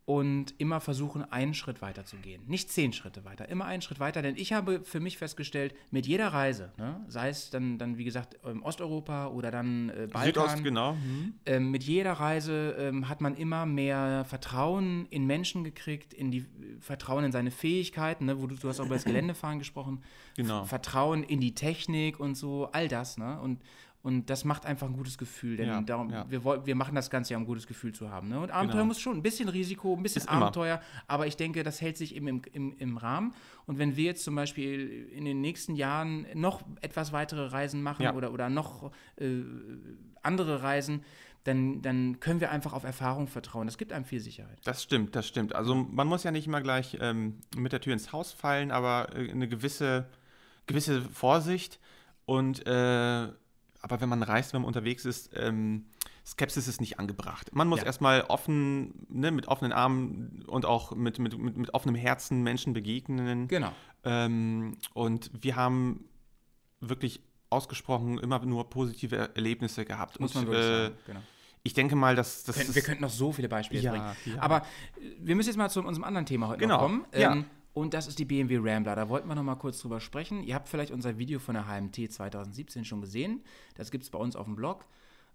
und 0.06 0.54
immer 0.58 0.80
versuchen, 0.80 1.25
einen 1.32 1.52
Schritt 1.52 1.82
weiter 1.82 2.04
zu 2.04 2.16
gehen. 2.16 2.42
Nicht 2.46 2.70
zehn 2.70 2.92
Schritte 2.92 3.25
weiter, 3.25 3.48
immer 3.48 3.64
einen 3.64 3.82
Schritt 3.82 3.98
weiter, 3.98 4.22
denn 4.22 4.36
ich 4.36 4.52
habe 4.52 4.80
für 4.84 5.00
mich 5.00 5.18
festgestellt, 5.18 5.75
mit 5.90 6.06
jeder 6.06 6.28
Reise, 6.28 6.72
ne, 6.78 7.04
sei 7.08 7.28
es 7.28 7.50
dann, 7.50 7.76
dann 7.76 7.98
wie 7.98 8.04
gesagt, 8.04 8.38
Osteuropa 8.62 9.26
oder 9.26 9.50
dann 9.50 9.88
äh, 9.90 10.06
Balkan, 10.06 10.48
Südost, 10.48 10.64
genau. 10.64 10.92
Mhm. 10.94 11.34
ähm, 11.44 11.70
mit 11.72 11.82
jeder 11.82 12.12
Reise 12.12 12.76
ähm, 12.78 13.08
hat 13.08 13.20
man 13.20 13.34
immer 13.34 13.66
mehr 13.66 14.25
Vertrauen 14.25 15.06
in 15.10 15.26
Menschen 15.26 15.64
gekriegt, 15.64 16.14
in 16.14 16.30
die 16.30 16.46
Vertrauen 16.78 17.25
in 17.25 17.32
seine 17.32 17.50
Fähigkeiten, 17.50 18.26
ne, 18.26 18.40
wo 18.40 18.46
du, 18.46 18.54
du 18.54 18.68
hast 18.68 18.78
auch 18.78 18.86
über 18.86 18.94
das 18.94 19.04
Geländefahren 19.04 19.58
gesprochen, 19.58 20.02
Genau. 20.36 20.64
Vertrauen 20.66 21.25
in 21.25 21.40
die 21.40 21.54
Technik 21.54 22.20
und 22.20 22.34
so, 22.34 22.68
all 22.72 22.88
das, 22.88 23.16
ne? 23.16 23.40
Und, 23.40 23.60
und 24.06 24.30
das 24.30 24.44
macht 24.44 24.64
einfach 24.66 24.86
ein 24.86 24.92
gutes 24.92 25.18
Gefühl, 25.18 25.56
denn 25.56 25.66
Ja, 25.68 25.80
darum, 25.80 26.10
ja. 26.10 26.25
Wir, 26.30 26.44
wir 26.64 26.75
machen 26.76 26.94
das 26.94 27.10
Ganze 27.10 27.32
ja, 27.32 27.36
um 27.38 27.42
ein 27.42 27.46
gutes 27.46 27.66
Gefühl 27.66 27.92
zu 27.92 28.08
haben. 28.08 28.28
Ne? 28.28 28.38
Und 28.38 28.52
Abenteuer 28.52 28.76
Genau. 28.82 28.86
muss 28.86 29.00
schon, 29.00 29.16
ein 29.16 29.22
bisschen 29.22 29.48
Risiko, 29.48 29.94
ein 29.96 30.02
bisschen 30.04 30.22
Ist 30.22 30.28
immer. 30.30 30.42
Abenteuer, 30.42 30.80
aber 31.08 31.26
ich 31.26 31.36
denke, 31.36 31.64
das 31.64 31.80
hält 31.80 31.96
sich 31.96 32.14
eben 32.14 32.28
im, 32.28 32.42
im, 32.52 32.76
im 32.78 32.96
Rahmen. 32.98 33.34
Und 33.66 33.78
wenn 33.78 33.96
wir 33.96 34.04
jetzt 34.04 34.22
zum 34.22 34.36
Beispiel 34.36 35.08
in 35.12 35.25
den 35.25 35.40
nächsten 35.40 35.75
Jahren 35.75 36.25
noch 36.34 36.62
etwas 36.82 37.12
weitere 37.12 37.46
Reisen 37.46 37.82
machen 37.82 38.04
Ja. 38.04 38.14
oder, 38.14 38.32
oder 38.32 38.48
noch 38.48 38.92
äh, 39.16 39.42
andere 40.22 40.62
Reisen, 40.62 41.02
dann, 41.44 41.82
dann 41.82 42.18
können 42.20 42.40
wir 42.40 42.50
einfach 42.50 42.72
auf 42.72 42.84
Erfahrung 42.84 43.26
vertrauen. 43.28 43.66
Das 43.66 43.78
gibt 43.78 43.92
einem 43.92 44.04
viel 44.04 44.20
Sicherheit. 44.20 44.58
Das 44.64 44.82
stimmt, 44.82 45.14
das 45.16 45.26
stimmt. 45.28 45.54
Also 45.54 45.75
man 45.75 46.06
muss 46.06 46.22
ja 46.25 46.30
nicht 46.30 46.46
immer 46.46 46.60
gleich 46.60 46.96
ähm, 47.00 47.40
mit 47.56 47.72
der 47.72 47.80
Tür 47.80 47.92
ins 47.92 48.12
Haus 48.12 48.32
fallen, 48.32 48.70
aber 48.70 49.08
äh, 49.16 49.30
eine 49.30 49.48
gewisse, 49.48 50.06
gewisse 50.66 51.02
Vorsicht 51.02 51.78
und 52.25 52.66
äh, 52.66 53.28
aber 53.86 54.00
wenn 54.00 54.08
man 54.08 54.22
reist, 54.24 54.52
wenn 54.52 54.62
man 54.62 54.66
unterwegs 54.68 55.04
ist, 55.04 55.30
ähm, 55.34 55.86
Skepsis 56.26 56.66
ist 56.66 56.80
nicht 56.80 56.98
angebracht. 56.98 57.54
Man 57.54 57.68
muss 57.68 57.78
Ja. 57.80 57.86
erstmal 57.86 58.22
offen, 58.22 59.06
ne, 59.08 59.30
mit 59.30 59.46
offenen 59.46 59.72
Armen 59.72 60.42
und 60.48 60.64
auch 60.66 60.92
mit, 60.94 61.20
mit, 61.20 61.38
mit, 61.38 61.56
mit 61.56 61.72
offenem 61.72 61.94
Herzen 61.94 62.42
Menschen 62.42 62.72
begegnen. 62.72 63.46
Genau. 63.46 63.72
Ähm, 64.02 64.76
und 64.92 65.30
wir 65.40 65.54
haben 65.54 66.04
wirklich 66.80 67.20
ausgesprochen 67.49 68.18
immer 68.18 68.44
nur 68.44 68.68
positive 68.68 69.30
Erlebnisse 69.36 69.84
gehabt. 69.84 70.18
Muss 70.18 70.34
und, 70.34 70.42
man 70.46 70.52
wirklich 70.52 70.66
äh, 70.70 70.82
sagen. 70.86 70.94
Genau. 71.06 71.20
Ich 71.62 71.75
denke 71.75 71.94
mal, 71.96 72.14
dass 72.16 72.42
das 72.44 72.75
wir 72.75 72.82
könnten 72.82 73.02
noch 73.02 73.10
so 73.10 73.32
viele 73.32 73.49
Beispiele 73.49 73.82
Ja, 73.82 73.90
bringen. 73.92 74.16
ja. 74.36 74.42
Aber 74.42 74.58
äh, 74.58 74.62
wir 75.20 75.36
müssen 75.36 75.49
jetzt 75.50 75.56
mal 75.56 75.70
zu 75.70 75.80
unserem 75.80 76.04
anderen 76.04 76.26
Thema 76.26 76.49
heute 76.49 76.60
Genau, 76.60 76.78
kommen. 76.78 77.04
ja. 77.14 77.36
Und 77.76 77.93
das 77.93 78.06
ist 78.06 78.19
die 78.19 78.25
BMW 78.25 78.56
Rambler. 78.62 78.97
Da 78.97 79.10
wollten 79.10 79.28
wir 79.28 79.34
noch 79.34 79.43
mal 79.43 79.54
kurz 79.56 79.78
drüber 79.80 80.00
sprechen. 80.00 80.43
Ihr 80.43 80.54
habt 80.54 80.67
vielleicht 80.67 80.93
unser 80.93 81.19
Video 81.19 81.39
von 81.39 81.54
der 81.56 81.67
HMT 81.67 82.10
2017 82.10 82.86
schon 82.86 83.02
gesehen. 83.02 83.43
Das 83.75 83.91
gibt 83.91 84.02
es 84.02 84.08
bei 84.08 84.19
uns 84.19 84.34
auf 84.34 84.47
dem 84.47 84.56
Blog. 84.56 84.86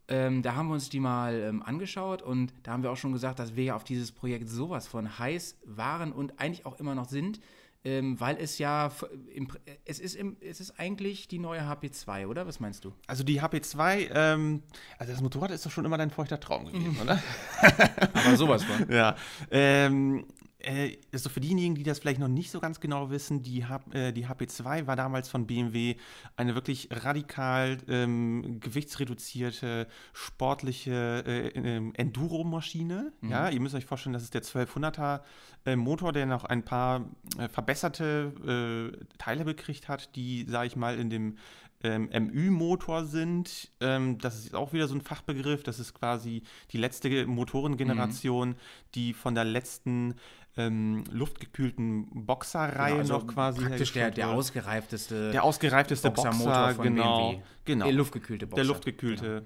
Ähm, 0.08 0.41
da 0.41 0.56
haben 0.56 0.67
wir 0.69 0.73
uns 0.73 0.89
die 0.89 0.99
mal 0.99 1.36
ähm, 1.36 1.62
angeschaut 1.62 2.23
und 2.23 2.51
da 2.63 2.71
haben 2.71 2.82
wir 2.82 2.91
auch 2.91 2.97
schon 2.97 3.12
gesagt, 3.13 3.38
dass 3.38 3.56
wir 3.56 3.65
ja 3.65 3.75
auf 3.75 3.84
dieses 3.84 4.12
Projekt 4.12 4.49
sowas 4.49 4.88
von 4.88 5.19
heiß 5.19 5.60
waren 5.65 6.12
und 6.12 6.39
eigentlich 6.39 6.65
auch 6.65 6.80
immer 6.80 6.95
noch 6.95 7.08
sind, 7.08 7.39
ähm, 7.86 8.19
weil 8.19 8.38
es 8.38 8.58
ja, 8.58 8.88
f- 8.88 9.06
im, 9.36 9.47
Pr- 9.47 9.60
es, 9.86 9.99
ist 9.99 10.15
im, 10.15 10.36
es 10.41 10.60
ist 10.60 10.80
eigentlich 10.80 11.27
die 11.27 11.38
neue 11.38 11.62
HP2, 11.62 12.25
oder? 12.25 12.47
Was 12.47 12.60
meinst 12.60 12.84
du? 12.86 12.93
Also 13.06 13.23
die 13.23 13.39
HP2, 13.39 14.10
ähm, 14.15 14.63
also 14.97 15.13
das 15.13 15.21
Motorrad 15.21 15.51
ist 15.51 15.63
doch 15.65 15.71
schon 15.71 15.86
immer 15.86 15.99
dein 15.99 16.10
feuchter 16.10 16.39
Traum 16.39 16.65
gewesen, 16.65 16.97
oder? 17.04 17.21
Aber 18.13 18.36
sowas 18.36 18.63
von. 18.63 18.91
ja. 18.91 19.15
Ähm, 19.51 20.25
äh, 20.63 20.97
also 21.12 21.30
für 21.30 21.39
diejenigen, 21.39 21.76
die 21.76 21.84
das 21.84 22.00
vielleicht 22.00 22.19
noch 22.19 22.28
nicht 22.28 22.52
so 22.52 22.60
ganz 22.60 22.80
genau 22.80 23.10
wissen, 23.10 23.43
die, 23.43 23.65
äh, 23.91 24.12
die 24.12 24.28
HP2 24.28 24.88
war 24.88 24.95
damals 24.95 25.30
von 25.30 25.47
BMW 25.47 25.95
eine 26.36 26.56
wirklich 26.56 26.89
radikal 26.91 27.78
ähm, 27.88 28.60
gewichtsreduzierte, 28.60 29.88
sportliche 30.13 31.24
äh, 31.26 31.47
ähm, 31.50 31.93
Enduro-Maschine. 31.95 33.13
Ja, 33.21 33.50
ihr 33.50 33.60
müsst 33.60 33.76
euch 33.76 33.86
vorstellen, 33.86 34.13
das 34.13 34.24
ist 34.24 34.34
der 34.34 34.43
1200er 34.43 35.21
äh, 35.65 35.76
Motor, 35.76 36.12
der 36.12 36.26
noch 36.26 36.45
ein 36.45 36.63
paar 36.63 37.06
äh, 37.38 37.47
verbesserte 37.47 38.91
äh, 38.93 39.06
Teile 39.17 39.45
bekriegt 39.45 39.88
hat, 39.88 40.15
die, 40.15 40.45
sage 40.47 40.67
ich 40.67 40.76
mal, 40.76 40.97
in 40.97 41.10
dem 41.10 41.38
ähm, 41.83 42.09
MÜ-Motor 42.31 43.05
sind. 43.05 43.71
Ähm, 43.79 44.17
das 44.19 44.37
ist 44.37 44.55
auch 44.55 44.73
wieder 44.73 44.87
so 44.87 44.95
ein 44.95 45.01
Fachbegriff. 45.01 45.63
Das 45.63 45.79
ist 45.79 45.93
quasi 45.93 46.43
die 46.71 46.77
letzte 46.77 47.25
Motorengeneration, 47.25 48.55
die 48.95 49.13
von 49.13 49.35
der 49.35 49.45
letzten 49.45 50.15
ähm, 50.57 51.03
luftgekühlten 51.11 52.25
Boxerreihe 52.25 52.99
also 52.99 53.19
noch 53.19 53.27
quasi 53.27 53.61
praktisch 53.61 53.93
der, 53.93 54.11
der 54.11 54.29
ausgereifteste 54.29 55.31
der 55.31 55.43
ausgereifteste 55.43 56.11
Boxermotor 56.11 56.53
Boxer, 56.53 56.75
von 56.75 56.83
genau, 56.83 57.29
BMW. 57.31 57.43
genau. 57.63 57.85
Der 57.85 57.93
luftgekühlte 57.93 58.47
Boxer. 58.47 58.55
Der 58.55 58.65
luftgekühlte, 58.65 59.45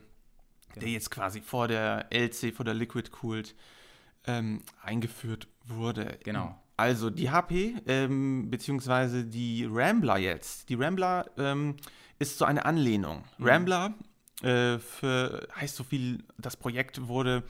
Genau. 0.74 0.84
der 0.84 0.94
jetzt 0.94 1.10
quasi 1.12 1.42
vor 1.42 1.68
der 1.68 2.08
LC, 2.12 2.54
vor 2.54 2.66
der 2.66 2.74
Liquid 2.74 3.10
Cooled 3.12 3.56
ähm, 4.28 4.62
eingeführt 4.82 5.48
wurde. 5.64 6.18
Genau. 6.24 6.60
Also 6.78 7.10
die 7.10 7.30
HP, 7.30 7.76
ähm, 7.88 8.50
beziehungsweise 8.50 9.24
die 9.24 9.66
Rambler 9.70 10.18
jetzt. 10.18 10.68
Die 10.68 10.76
Rambler 10.76 11.26
ähm, 11.38 11.78
ist 12.20 12.38
so 12.38 12.46
eine 12.46 12.66
Anlehnung. 12.66 13.24
Mhm. 13.38 13.46
Rambler 13.48 13.94
äh, 14.42 14.78
für, 14.80 15.48
heißt 15.56 15.76
so 15.76 15.84
viel, 15.84 16.24
das 16.38 16.58
Projekt 16.58 17.08
wurde 17.08 17.44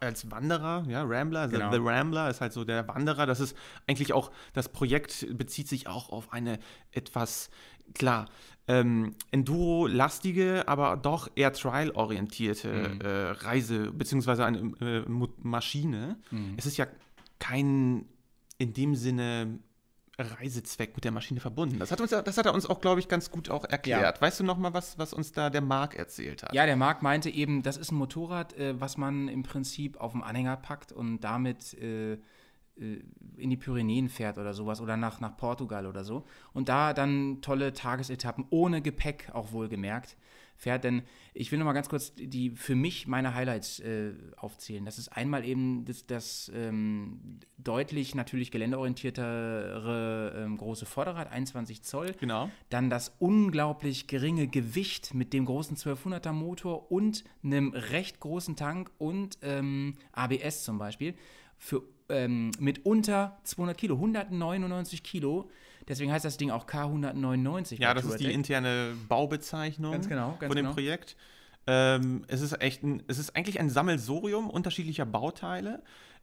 als 0.00 0.30
Wanderer, 0.30 0.84
ja, 0.88 1.02
Rambler, 1.06 1.48
the, 1.48 1.56
Genau. 1.56 1.70
the 1.70 1.78
Rambler 1.80 2.28
ist 2.30 2.40
halt 2.40 2.52
so 2.52 2.64
der 2.64 2.88
Wanderer. 2.88 3.26
Das 3.26 3.40
ist 3.40 3.56
eigentlich 3.86 4.12
auch, 4.12 4.30
das 4.52 4.68
Projekt 4.70 5.26
bezieht 5.36 5.68
sich 5.68 5.86
auch 5.86 6.08
auf 6.10 6.32
eine 6.32 6.58
etwas, 6.90 7.50
klar, 7.94 8.26
ähm, 8.66 9.14
Enduro-lastige, 9.30 10.66
aber 10.66 10.96
doch 10.96 11.28
eher 11.34 11.52
Trial-orientierte 11.52 12.68
Mhm. 12.94 13.00
äh, 13.00 13.30
Reise, 13.30 13.92
beziehungsweise 13.92 14.44
eine 14.44 14.58
äh, 14.80 15.04
Maschine. 15.38 16.16
Mhm. 16.30 16.54
Es 16.56 16.66
ist 16.66 16.76
ja 16.76 16.86
kein 17.38 18.06
in 18.58 18.72
dem 18.74 18.94
Sinne 18.94 19.58
Reisezweck 20.20 20.94
mit 20.94 21.04
der 21.04 21.12
Maschine 21.12 21.40
verbunden. 21.40 21.78
Das 21.78 21.90
hat, 21.90 22.00
uns, 22.00 22.10
das 22.10 22.38
hat 22.38 22.46
er 22.46 22.54
uns 22.54 22.66
auch, 22.66 22.80
glaube 22.80 23.00
ich, 23.00 23.08
ganz 23.08 23.30
gut 23.30 23.50
auch 23.50 23.64
erklärt. 23.64 24.20
Weißt 24.20 24.40
du 24.40 24.44
noch 24.44 24.58
mal, 24.58 24.72
was, 24.74 24.98
was 24.98 25.12
uns 25.12 25.32
da 25.32 25.50
der 25.50 25.60
Marc 25.60 25.96
erzählt 25.96 26.42
hat? 26.42 26.54
Ja, 26.54 26.66
der 26.66 26.76
Marc 26.76 27.02
meinte 27.02 27.30
eben, 27.30 27.62
das 27.62 27.76
ist 27.76 27.92
ein 27.92 27.96
Motorrad, 27.96 28.56
äh, 28.58 28.80
was 28.80 28.96
man 28.96 29.28
im 29.28 29.42
Prinzip 29.42 30.00
auf 30.00 30.12
dem 30.12 30.22
Anhänger 30.22 30.56
packt 30.56 30.92
und 30.92 31.20
damit 31.20 31.74
äh, 31.74 32.18
äh, 32.80 33.02
in 33.36 33.50
die 33.50 33.56
Pyrenäen 33.56 34.08
fährt 34.08 34.38
oder 34.38 34.54
sowas 34.54 34.80
oder 34.80 34.96
nach, 34.96 35.20
nach 35.20 35.36
Portugal 35.36 35.86
oder 35.86 36.04
so. 36.04 36.24
Und 36.52 36.68
da 36.68 36.92
dann 36.92 37.40
tolle 37.40 37.72
Tagesetappen 37.72 38.46
ohne 38.50 38.82
Gepäck 38.82 39.30
auch 39.32 39.52
wohlgemerkt 39.52 40.16
fährt. 40.60 40.84
Denn 40.84 41.02
ich 41.34 41.50
will 41.50 41.58
noch 41.58 41.66
mal 41.66 41.72
ganz 41.72 41.88
kurz 41.88 42.12
die 42.14 42.50
für 42.50 42.76
mich 42.76 43.06
meine 43.06 43.34
Highlights 43.34 43.80
äh, 43.80 44.12
aufzählen. 44.36 44.84
Das 44.84 44.98
ist 44.98 45.08
einmal 45.08 45.44
eben 45.44 45.84
das, 45.86 46.06
das 46.06 46.52
ähm, 46.54 47.40
deutlich 47.58 48.14
natürlich 48.14 48.50
geländeorientiertere 48.50 50.44
ähm, 50.44 50.56
große 50.58 50.86
Vorderrad, 50.86 51.32
21 51.32 51.82
Zoll. 51.82 52.14
Genau. 52.20 52.50
Dann 52.68 52.90
das 52.90 53.14
unglaublich 53.18 54.06
geringe 54.06 54.46
Gewicht 54.48 55.14
mit 55.14 55.32
dem 55.32 55.46
großen 55.46 55.76
1200er 55.76 56.32
Motor 56.32 56.92
und 56.92 57.24
einem 57.42 57.72
recht 57.72 58.20
großen 58.20 58.54
Tank 58.56 58.90
und 58.98 59.38
ähm, 59.42 59.96
ABS 60.12 60.64
zum 60.64 60.78
Beispiel. 60.78 61.14
Für 61.56 61.82
ähm, 62.10 62.50
mit 62.58 62.84
unter 62.84 63.38
200 63.44 63.76
Kilo, 63.76 63.94
199 63.94 65.02
Kilo. 65.02 65.50
Deswegen 65.88 66.12
heißt 66.12 66.24
das 66.24 66.36
Ding 66.36 66.50
auch 66.50 66.66
K199. 66.66 67.80
Ja, 67.80 67.94
das 67.94 68.04
ist 68.04 68.20
die 68.20 68.32
interne 68.32 68.94
Baubezeichnung 69.08 69.92
Ganz 69.92 70.08
genau, 70.08 70.36
ganz 70.38 70.48
von 70.48 70.56
dem 70.56 70.66
genau. 70.66 70.74
Projekt. 70.74 71.16
Ähm, 71.66 72.24
es 72.28 72.40
ist 72.40 72.60
echt 72.60 72.82
ein, 72.82 73.02
es 73.08 73.18
ist 73.18 73.36
eigentlich 73.36 73.60
ein 73.60 73.70
Sammelsurium 73.70 74.50
unterschiedlicher 74.50 75.06
Bauteile. 75.06 75.82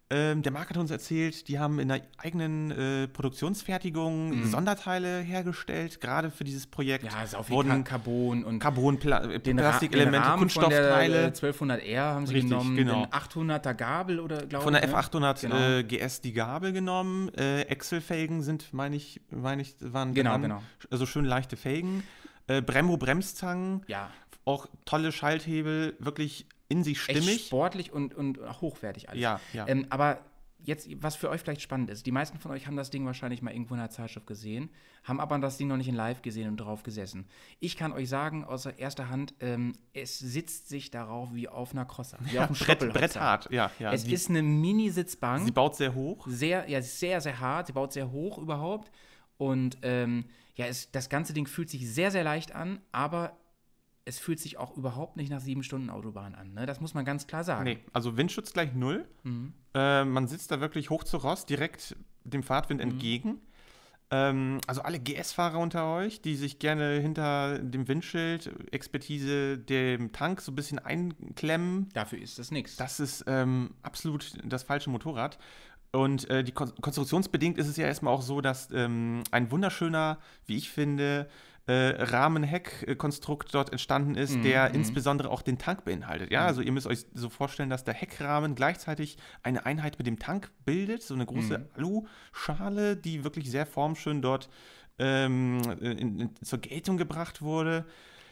Ähm, 0.10 0.42
der 0.42 0.54
Marc 0.54 0.70
hat 0.70 0.78
uns 0.78 0.90
erzählt, 0.90 1.50
die 1.50 1.60
haben 1.60 1.80
in 1.80 1.90
der 1.90 2.02
eigenen 2.18 2.72
äh, 2.72 3.08
Produktionsfertigung 3.10 4.46
Sonderteile 4.46 5.20
hergestellt, 5.20 6.00
gerade 6.00 6.32
für 6.32 6.44
dieses 6.46 6.66
Projekt. 6.68 7.04
Mhm. 7.04 7.10
Ja, 7.10 7.24
ist 7.24 7.36
auch 7.36 7.50
wurden 7.50 7.84
Carbon 7.84 8.46
und 8.46 8.60
Carbon, 8.60 9.00
Pla 9.00 9.24
äh, 9.24 9.28
den, 9.40 9.44
den 9.44 9.58
Plastikelemente, 9.58 10.28
der 10.30 10.38
Kunststoffteile. 10.38 11.26
äh, 11.26 11.30
1200R 11.32 11.98
haben 12.00 12.26
sie 12.26 12.34
Richtig, 12.36 12.52
genommen, 12.52 12.76
genau. 12.78 13.06
den 13.06 13.12
800er 13.12 13.74
Gabel 13.74 14.20
oder 14.22 14.46
glaube 14.46 14.64
Von 14.64 14.74
der 14.74 14.88
ne? 14.88 14.94
F800 14.94 15.42
Genau. 15.42 15.56
äh, 15.58 15.84
GS 15.84 16.22
die 16.22 16.32
Gabel 16.34 16.72
genommen. 16.72 17.30
Äh, 17.36 17.64
Excel-Felgen 17.64 18.42
sind, 18.44 18.74
meine 18.74 18.96
ich, 18.96 19.20
meine 19.30 19.62
ich, 19.62 19.76
waren 19.82 20.14
Genau, 20.14 20.32
dran. 20.32 20.42
genau. 20.44 20.64
Also 20.90 21.06
schön 21.06 21.26
leichte 21.26 21.58
Felgen. 21.58 22.04
Äh, 22.48 22.62
Brembo 22.62 22.96
Bremszangen. 22.98 23.84
Ja, 23.88 24.10
Auch 24.46 24.68
tolle 24.86 25.12
Schalthebel, 25.12 25.96
wirklich 26.00 26.46
in 26.70 26.84
sich 26.84 27.02
stimmig. 27.02 27.46
sportlich 27.48 27.92
und, 27.94 28.14
und 28.14 28.40
hochwertig 28.62 29.10
alles. 29.10 29.22
Ja, 29.22 29.40
ja. 29.54 29.68
Ähm, 29.68 29.88
aber 29.90 30.20
jetzt, 30.60 30.90
was 31.02 31.16
für 31.16 31.30
euch 31.30 31.42
vielleicht 31.42 31.62
spannend 31.62 31.90
ist, 31.90 32.06
die 32.06 32.12
meisten 32.12 32.40
von 32.40 32.52
euch 32.52 32.68
haben 32.68 32.76
das 32.76 32.90
Ding 32.90 33.06
wahrscheinlich 33.06 33.42
mal 33.42 33.52
irgendwo 33.52 33.74
in 33.74 33.80
einer 33.80 33.90
Zeitschrift 33.90 34.28
gesehen, 34.28 34.70
haben 35.04 35.20
aber 35.20 35.38
das 35.40 35.58
Ding 35.58 35.68
noch 35.68 35.78
nicht 35.78 35.88
in 35.88 35.96
live 35.96 36.22
gesehen 36.22 36.50
und 36.50 36.58
drauf 36.58 36.84
gesessen. 36.84 37.28
Ich 37.60 37.78
kann 37.78 37.94
euch 37.94 38.10
sagen, 38.10 38.44
aus 38.44 38.66
erster 38.66 39.10
Hand, 39.10 39.34
ähm, 39.40 39.74
es 39.94 40.20
sitzt 40.20 40.68
sich 40.68 40.92
darauf 40.92 41.34
wie 41.34 41.48
auf 41.48 41.72
einer 41.72 41.86
Crosser, 41.86 42.18
wie 42.22 42.40
auf 42.40 42.46
einem 42.48 42.56
Brett, 42.56 42.64
Stoppelhotzer. 42.64 43.00
Bretthart, 43.00 43.52
ja, 43.52 43.72
ja. 43.80 43.94
Es 43.94 44.04
sie, 44.04 44.14
ist 44.14 44.30
eine 44.30 44.42
Mini-Sitzbank. 44.42 45.46
sie 45.46 45.52
baut 45.52 45.76
sehr 45.76 45.94
hoch. 45.94 46.28
sehr, 46.28 46.70
ja, 46.70 46.82
sehr, 46.82 47.22
sehr 47.22 47.40
hart. 47.40 47.68
Sie 47.68 47.74
baut 47.74 47.94
sehr 47.94 48.12
hoch 48.12 48.38
überhaupt. 48.38 48.92
Und 49.38 49.78
ähm, 49.84 50.26
ja, 50.56 50.66
es, 50.66 50.92
das 50.92 51.10
ganze 51.10 51.34
Ding 51.34 51.48
fühlt 51.48 51.70
sich 51.70 51.88
sehr, 51.88 52.12
sehr 52.12 52.24
leicht 52.24 52.54
an, 52.54 52.82
aber 52.92 53.38
es 54.08 54.20
fühlt 54.20 54.40
sich 54.40 54.58
auch 54.58 54.76
überhaupt 54.78 55.18
nicht 55.18 55.30
nach 55.30 55.42
sieben 55.42 55.64
Stunden 55.64 55.90
Autobahn 55.90 56.34
an. 56.34 56.54
Ne? 56.54 56.66
Das 56.66 56.80
muss 56.80 56.94
man 56.94 57.04
ganz 57.06 57.28
klar 57.28 57.44
sagen. 57.44 57.66
Nee, 57.66 57.80
also 57.94 58.16
Windschutz 58.18 58.54
gleich 58.54 58.74
null. 58.74 59.06
Mhm. 59.24 59.54
Äh, 59.74 60.06
man 60.06 60.28
sitzt 60.28 60.50
da 60.52 60.62
wirklich 60.62 60.90
hoch 60.90 61.04
zu 61.04 61.18
Rost, 61.18 61.50
direkt 61.50 61.96
dem 62.24 62.42
Fahrtwind 62.42 62.82
Mhm. 62.84 62.92
entgegen. 62.92 63.42
Ähm, 64.10 64.62
also 64.68 64.82
alle 64.84 65.00
GS-Fahrer 65.00 65.60
unter 65.60 65.94
euch, 65.94 66.22
die 66.22 66.38
sich 66.38 66.60
gerne 66.60 67.00
hinter 67.00 67.60
dem 67.60 67.90
Windschild, 67.90 68.50
Expertise, 68.72 69.58
dem 69.58 70.14
Tank 70.14 70.40
so 70.40 70.54
ein 70.54 70.56
bisschen 70.56 70.80
einklemmen, 70.80 71.90
Dafür 71.94 72.20
ist 72.20 72.40
das 72.40 72.50
nichts. 72.52 72.78
Das 72.78 73.02
ist 73.02 73.26
ähm, 73.28 73.72
absolut 73.84 74.32
das 74.46 74.64
falsche 74.64 74.90
Motorrad. 74.90 75.38
Und 75.92 76.30
äh, 76.30 76.44
die 76.44 76.52
Kon 76.54 76.72
konstruktionsbedingt 76.82 77.58
ist 77.58 77.68
es 77.68 77.76
ja 77.78 77.86
erstmal 77.86 78.14
auch 78.14 78.22
so, 78.22 78.40
dass 78.40 78.70
ähm, 78.72 79.24
ein 79.32 79.52
wunderschöner, 79.52 80.20
wie 80.46 80.56
ich 80.58 80.70
finde, 80.70 81.28
äh, 81.68 82.02
Rahmenheckkonstrukt 82.02 83.54
dort 83.54 83.72
entstanden 83.72 84.16
ist, 84.16 84.36
Mhm, 84.38 84.42
der 84.44 84.74
insbesondere 84.74 85.30
auch 85.30 85.42
den 85.42 85.58
Tank 85.58 85.84
beinhaltet. 85.86 86.32
Ja, 86.32 86.46
also 86.46 86.62
ihr 86.62 86.72
müsst 86.72 86.88
euch 86.88 87.06
so 87.14 87.30
vorstellen, 87.30 87.70
dass 87.70 87.84
der 87.84 87.94
Heckrahmen 87.94 88.56
gleichzeitig 88.56 89.18
eine 89.44 89.66
Einheit 89.66 89.98
mit 89.98 90.08
dem 90.08 90.18
Tank 90.18 90.50
bildet, 90.66 91.04
so 91.04 91.14
eine 91.14 91.26
große 91.26 91.60
Mhm. 91.60 91.66
Alu-Schale, 91.76 92.96
die 92.98 93.24
wirklich 93.24 93.52
sehr 93.52 93.66
formschön 93.66 94.22
dort 94.22 94.50
ähm, 95.00 95.62
in, 95.82 96.20
in, 96.20 96.36
zur 96.42 96.60
Geltung 96.60 96.98
gebracht 96.98 97.42
wurde. 97.42 97.86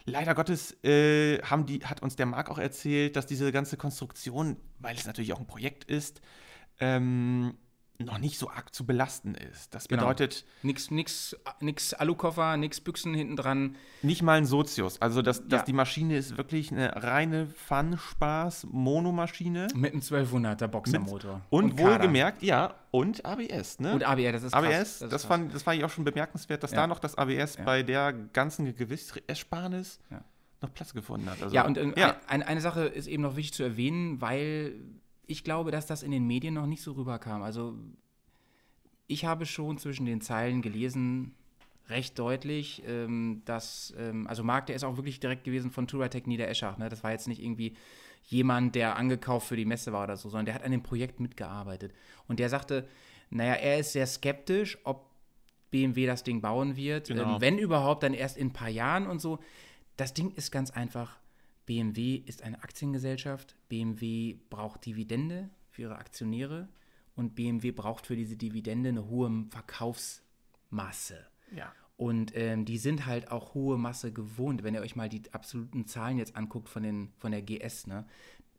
Leider 0.04 0.34
Gottes 0.34 0.82
äh, 0.84 1.40
haben 1.42 1.66
die, 1.66 1.80
hat 1.84 2.00
uns 2.02 2.16
der 2.16 2.26
Marc 2.26 2.48
auch 2.50 2.58
erzählt, 2.58 3.16
dass 3.16 3.26
diese 3.26 3.52
ganze 3.52 3.76
Konstruktion, 3.76 4.56
weil 4.78 4.96
es 4.96 5.04
natürlich 5.06 5.32
auch 5.32 5.40
ein 5.40 5.46
Projekt 5.46 5.84
ist, 5.84 6.20
ähm, 6.80 7.54
noch 7.98 8.18
nicht 8.18 8.38
so 8.38 8.50
arg 8.50 8.74
zu 8.74 8.84
belasten 8.84 9.34
ist. 9.34 9.74
Das 9.74 9.88
Genau. 9.88 10.02
bedeutet 10.02 10.44
Nix, 10.62 10.90
nix, 10.90 11.34
nix 11.60 11.94
Alukoffer, 11.94 12.56
nix 12.58 12.80
Büchsen 12.80 13.14
hinten 13.14 13.36
dran. 13.36 13.76
nicht 14.02 14.22
mal 14.22 14.36
ein 14.38 14.46
Sozius. 14.46 15.00
Also, 15.00 15.22
dass, 15.22 15.46
dass 15.48 15.60
Ja. 15.60 15.64
die 15.64 15.72
Maschine 15.72 16.16
ist 16.16 16.36
wirklich 16.36 16.70
eine 16.72 17.02
reine 17.02 17.46
Fun-Spaß-Monomaschine. 17.46 19.68
Mit 19.74 19.92
einem 19.92 20.02
1200er 20.02 20.68
Boxermotor. 20.68 21.40
Und, 21.50 21.76
Kader. 21.76 21.90
wohlgemerkt, 21.92 22.42
ja, 22.42 22.74
und 22.90 23.24
ABS, 23.24 23.80
ne? 23.80 23.92
Und 23.94 24.04
ABS, 24.04 24.32
das 24.32 24.42
ist 24.44 24.52
krass. 24.52 24.64
ABS, 24.64 24.74
das, 24.74 25.00
ist 25.00 25.08
krass. 25.10 25.24
fand, 25.24 25.54
das 25.54 25.62
fand 25.62 25.78
ich 25.78 25.84
auch 25.84 25.90
schon 25.90 26.04
bemerkenswert, 26.04 26.62
dass 26.62 26.72
Ja. 26.72 26.78
da 26.78 26.86
noch 26.86 26.98
das 26.98 27.16
ABS 27.16 27.56
Ja. 27.56 27.64
bei 27.64 27.82
der 27.82 28.12
ganzen 28.12 28.74
Gewissersparnis 28.74 30.00
Ja. 30.10 30.22
noch 30.62 30.72
Platz 30.74 30.92
gefunden 30.94 31.28
hat. 31.30 31.42
Also, 31.42 31.54
Ja, 31.54 31.64
und 31.66 31.76
ja. 31.96 32.16
Eine, 32.26 32.46
eine 32.46 32.60
Sache 32.60 32.86
ist 32.86 33.06
eben 33.06 33.22
noch 33.22 33.36
wichtig 33.36 33.54
zu 33.54 33.62
erwähnen, 33.62 34.20
weil 34.20 34.74
ich 35.26 35.44
glaube, 35.44 35.70
dass 35.70 35.86
das 35.86 36.02
in 36.02 36.10
den 36.10 36.26
Medien 36.26 36.54
noch 36.54 36.66
nicht 36.66 36.82
so 36.82 36.92
rüberkam. 36.92 37.42
Also 37.42 37.74
ich 39.06 39.24
habe 39.24 39.46
schon 39.46 39.78
zwischen 39.78 40.06
den 40.06 40.20
Zeilen 40.20 40.62
gelesen, 40.62 41.34
recht 41.88 42.18
deutlich, 42.18 42.82
ähm, 42.86 43.42
dass, 43.44 43.94
ähm, 43.96 44.26
also 44.26 44.42
Marc, 44.42 44.66
der 44.66 44.76
ist 44.76 44.84
auch 44.84 44.96
wirklich 44.96 45.20
direkt 45.20 45.44
gewesen 45.44 45.70
von 45.70 45.86
Touratec 45.86 46.26
Niedereschach. 46.26 46.78
Ne? 46.78 46.88
Das 46.88 47.04
war 47.04 47.12
jetzt 47.12 47.28
nicht 47.28 47.42
irgendwie 47.42 47.76
jemand, 48.24 48.74
der 48.74 48.96
angekauft 48.96 49.46
für 49.46 49.56
die 49.56 49.64
Messe 49.64 49.92
war 49.92 50.04
oder 50.04 50.16
so, 50.16 50.28
sondern 50.28 50.46
der 50.46 50.54
hat 50.54 50.64
an 50.64 50.72
dem 50.72 50.82
Projekt 50.82 51.20
mitgearbeitet. 51.20 51.92
Und 52.26 52.40
der 52.40 52.48
sagte, 52.48 52.88
naja, 53.30 53.54
er 53.54 53.78
ist 53.78 53.92
sehr 53.92 54.06
skeptisch, 54.06 54.78
ob 54.84 55.10
BMW 55.70 56.06
das 56.06 56.24
Ding 56.24 56.40
bauen 56.40 56.76
wird. 56.76 57.08
Genau. 57.08 57.36
Ähm, 57.36 57.40
wenn 57.40 57.58
überhaupt, 57.58 58.02
dann 58.02 58.14
erst 58.14 58.36
in 58.36 58.48
ein 58.48 58.52
paar 58.52 58.68
Jahren 58.68 59.06
und 59.06 59.20
so. 59.20 59.38
Das 59.96 60.12
Ding 60.12 60.32
ist 60.32 60.50
ganz 60.50 60.70
einfach. 60.70 61.16
BMW 61.66 62.16
ist 62.16 62.42
eine 62.42 62.62
Aktiengesellschaft. 62.62 63.56
BMW 63.68 64.36
braucht 64.50 64.86
Dividende 64.86 65.50
für 65.70 65.82
ihre 65.82 65.96
Aktionäre. 65.96 66.68
Und 67.16 67.34
BMW 67.34 67.70
braucht 67.72 68.06
für 68.06 68.16
diese 68.16 68.36
Dividende 68.36 68.90
eine 68.90 69.08
hohe 69.08 69.46
Verkaufsmasse. 69.50 71.26
ja. 71.54 71.72
Und 71.98 72.32
ähm, 72.36 72.66
die 72.66 72.76
sind 72.76 73.06
halt 73.06 73.30
auch 73.30 73.54
hohe 73.54 73.78
Masse 73.78 74.12
gewohnt, 74.12 74.62
wenn 74.62 74.74
ihr 74.74 74.82
euch 74.82 74.96
mal 74.96 75.08
die 75.08 75.22
absoluten 75.32 75.86
Zahlen 75.86 76.18
jetzt 76.18 76.36
anguckt 76.36 76.68
von, 76.68 76.82
den, 76.82 77.10
von 77.16 77.32
der 77.32 77.40
GS, 77.40 77.86
ne? 77.86 78.04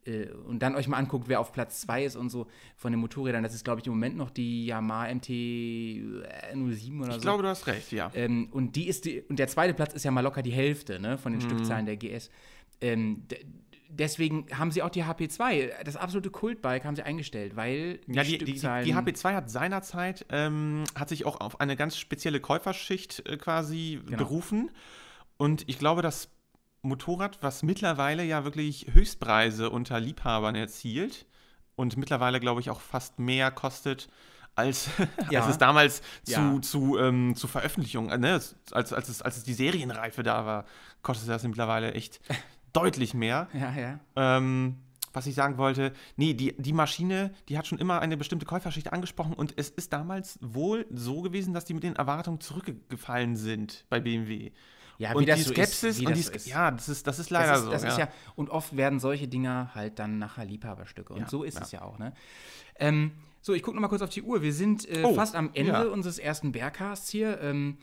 Äh, 0.08 0.30
Und 0.32 0.63
dann 0.63 0.74
euch 0.76 0.88
mal 0.88 0.98
anguckt, 0.98 1.28
wer 1.28 1.39
auf 1.39 1.52
Platz 1.52 1.82
2 1.82 2.04
ist 2.06 2.15
und 2.15 2.32
so 2.32 2.48
von 2.78 2.91
den 2.91 3.00
Motorrädern. 3.00 3.43
Das 3.43 3.54
ist, 3.54 3.63
glaube 3.63 3.80
ich, 3.82 3.86
im 3.86 3.93
Moment 3.93 4.17
noch 4.17 4.32
die 4.32 4.65
Yamaha 4.65 5.13
MT 5.13 5.28
07 5.28 7.00
oder 7.00 7.10
Ich 7.10 7.15
so. 7.17 7.22
glaube, 7.22 7.43
du 7.43 7.50
hast 7.50 7.67
recht, 7.67 7.91
ja. 7.91 8.10
Ähm, 8.15 8.48
und 8.52 8.76
die 8.76 8.88
ist 8.88 9.06
die, 9.06 9.22
und 9.22 9.38
der 9.38 9.48
zweite 9.48 9.76
Platz 9.76 9.93
ist 9.93 10.04
ja 10.04 10.10
mal 10.10 10.22
locker 10.22 10.41
die 10.41 10.52
Hälfte 10.52 11.00
ne, 11.00 11.13
Mhm. 11.15 11.17
von 11.20 11.32
den 11.34 11.41
Stückzahlen 11.41 11.86
der 11.86 11.98
GS. 11.98 12.32
Ähm, 12.82 13.24
deswegen 13.90 14.46
haben 14.58 14.72
sie 14.72 14.82
auch 14.84 14.90
die 14.90 15.04
HP2, 15.04 15.84
das 15.84 15.96
absolute 15.96 16.30
Kultbike, 16.30 16.86
haben 16.86 16.96
sie 16.96 17.04
eingestellt, 17.04 17.56
weil 17.56 18.00
Ja, 18.08 18.24
die, 18.24 18.38
die, 18.38 18.46
die, 18.46 18.54
die 18.60 18.96
HP2 18.96 19.34
hat 19.34 19.50
seinerzeit, 19.50 20.26
ähm, 20.30 20.84
hat 20.96 21.10
sich 21.10 21.26
auch 21.26 21.40
auf 21.42 21.60
eine 21.60 21.76
ganz 21.76 21.98
spezielle 21.98 22.40
Käuferschicht 22.40 23.28
äh, 23.28 23.38
quasi 23.38 24.00
Genau. 24.06 24.18
berufen. 24.18 24.72
Und 25.38 25.68
ich 25.70 25.80
glaube, 25.80 26.02
das 26.02 26.30
Motorrad, 26.82 27.40
was 27.42 27.63
mittlerweile 27.63 28.24
ja 28.24 28.44
wirklich 28.44 28.88
Höchstpreise 28.94 29.70
unter 29.70 30.00
Liebhabern 30.00 30.56
erzielt 30.56 31.26
und 31.76 31.98
mittlerweile, 31.98 32.40
glaube 32.40 32.62
ich, 32.62 32.70
auch 32.70 32.82
fast 32.82 33.20
mehr 33.20 33.52
kostet, 33.52 34.08
als, 34.56 34.90
Ja. 35.30 35.42
als 35.42 35.50
es 35.52 35.58
damals 35.58 36.02
zu, 36.24 36.32
Ja. 36.32 36.62
zu, 36.62 36.98
ähm, 36.98 37.36
zu 37.36 37.48
Veröffentlichung, 37.48 38.10
äh, 38.10 38.18
ne, 38.18 38.34
als, 38.72 38.94
als, 38.94 39.10
es, 39.10 39.22
als 39.22 39.38
es 39.38 39.44
die 39.44 39.54
Serienreife 39.54 40.24
da 40.24 40.46
war, 40.46 40.66
kostet 41.04 41.30
das 41.30 41.44
mittlerweile 41.44 41.94
echt 41.94 42.20
deutlich 42.73 43.13
mehr. 43.13 43.47
ja, 43.53 43.73
ja. 43.73 43.99
Ähm, 44.15 44.77
was 45.13 45.25
ich 45.25 45.34
sagen 45.36 45.58
wollte, 45.58 45.93
nee, 46.15 46.34
die, 46.36 46.56
die 46.58 46.73
Maschine, 46.73 47.34
die 47.49 47.58
hat 47.58 47.65
schon 47.65 47.80
immer 47.80 48.01
eine 48.01 48.17
bestimmte 48.17 48.45
Käuferschicht 48.45 48.93
angesprochen 48.93 49.34
und 49.34 49.53
es 49.58 49.69
ist 49.69 49.91
damals 49.91 50.38
wohl 50.41 50.86
so 50.91 51.21
gewesen, 51.21 51.53
dass 51.56 51.65
die 51.65 51.73
mit 51.73 51.82
den 51.84 51.95
Erwartungen 51.95 52.39
zurückgefallen 52.39 53.36
sind 53.36 53.86
bei 53.89 53.99
BMW. 53.99 54.51
Ja, 54.99 55.13
und 55.13 55.21
wie 55.21 55.25
das 55.25 55.38
die 55.39 55.43
so 55.45 55.53
Skepsis 55.53 55.84
ist, 55.84 56.01
wie 56.01 56.06
und 56.06 56.12
das 56.12 56.19
die 56.19 56.23
so 56.25 56.32
ist. 56.34 56.47
ja, 56.47 56.69
das 56.71 56.89
ist, 56.89 57.08
das 57.08 57.19
ist 57.19 57.32
Das 57.32 57.32
leider 57.32 57.53
ist, 57.56 57.63
so. 57.63 57.71
das 57.71 57.84
ja. 57.84 57.89
ist 57.89 57.97
ja, 57.97 58.10
und 58.36 58.49
oft 58.49 58.75
werden 58.77 58.99
solche 58.99 59.27
Dinger 59.27 59.71
halt 59.73 59.97
dann 59.99 60.17
nachher 60.19 60.45
Liebhaberstücke. 60.45 61.13
Und 61.13 61.21
Ja, 61.21 61.30
so 61.30 61.43
ist 61.43 61.56
ja. 61.56 61.62
es 61.62 61.71
ja 61.71 61.82
auch, 61.84 61.97
ne? 61.99 62.13
Ähm, 62.80 63.12
so, 63.41 63.53
ich 63.53 63.63
gucke 63.63 63.75
noch 63.75 63.82
mal 63.82 63.88
kurz 63.88 64.01
auf 64.01 64.10
die 64.10 64.21
Uhr. 64.23 64.41
Wir 64.41 64.53
sind 64.53 64.88
äh, 64.89 65.03
Oh, 65.03 65.13
fast 65.15 65.36
am 65.36 65.51
Ende 65.53 65.89
unseres 65.91 66.19
ersten 66.19 66.51
Bergcasts 66.51 67.10
hier. 67.10 67.39
Ähm, 67.41 67.77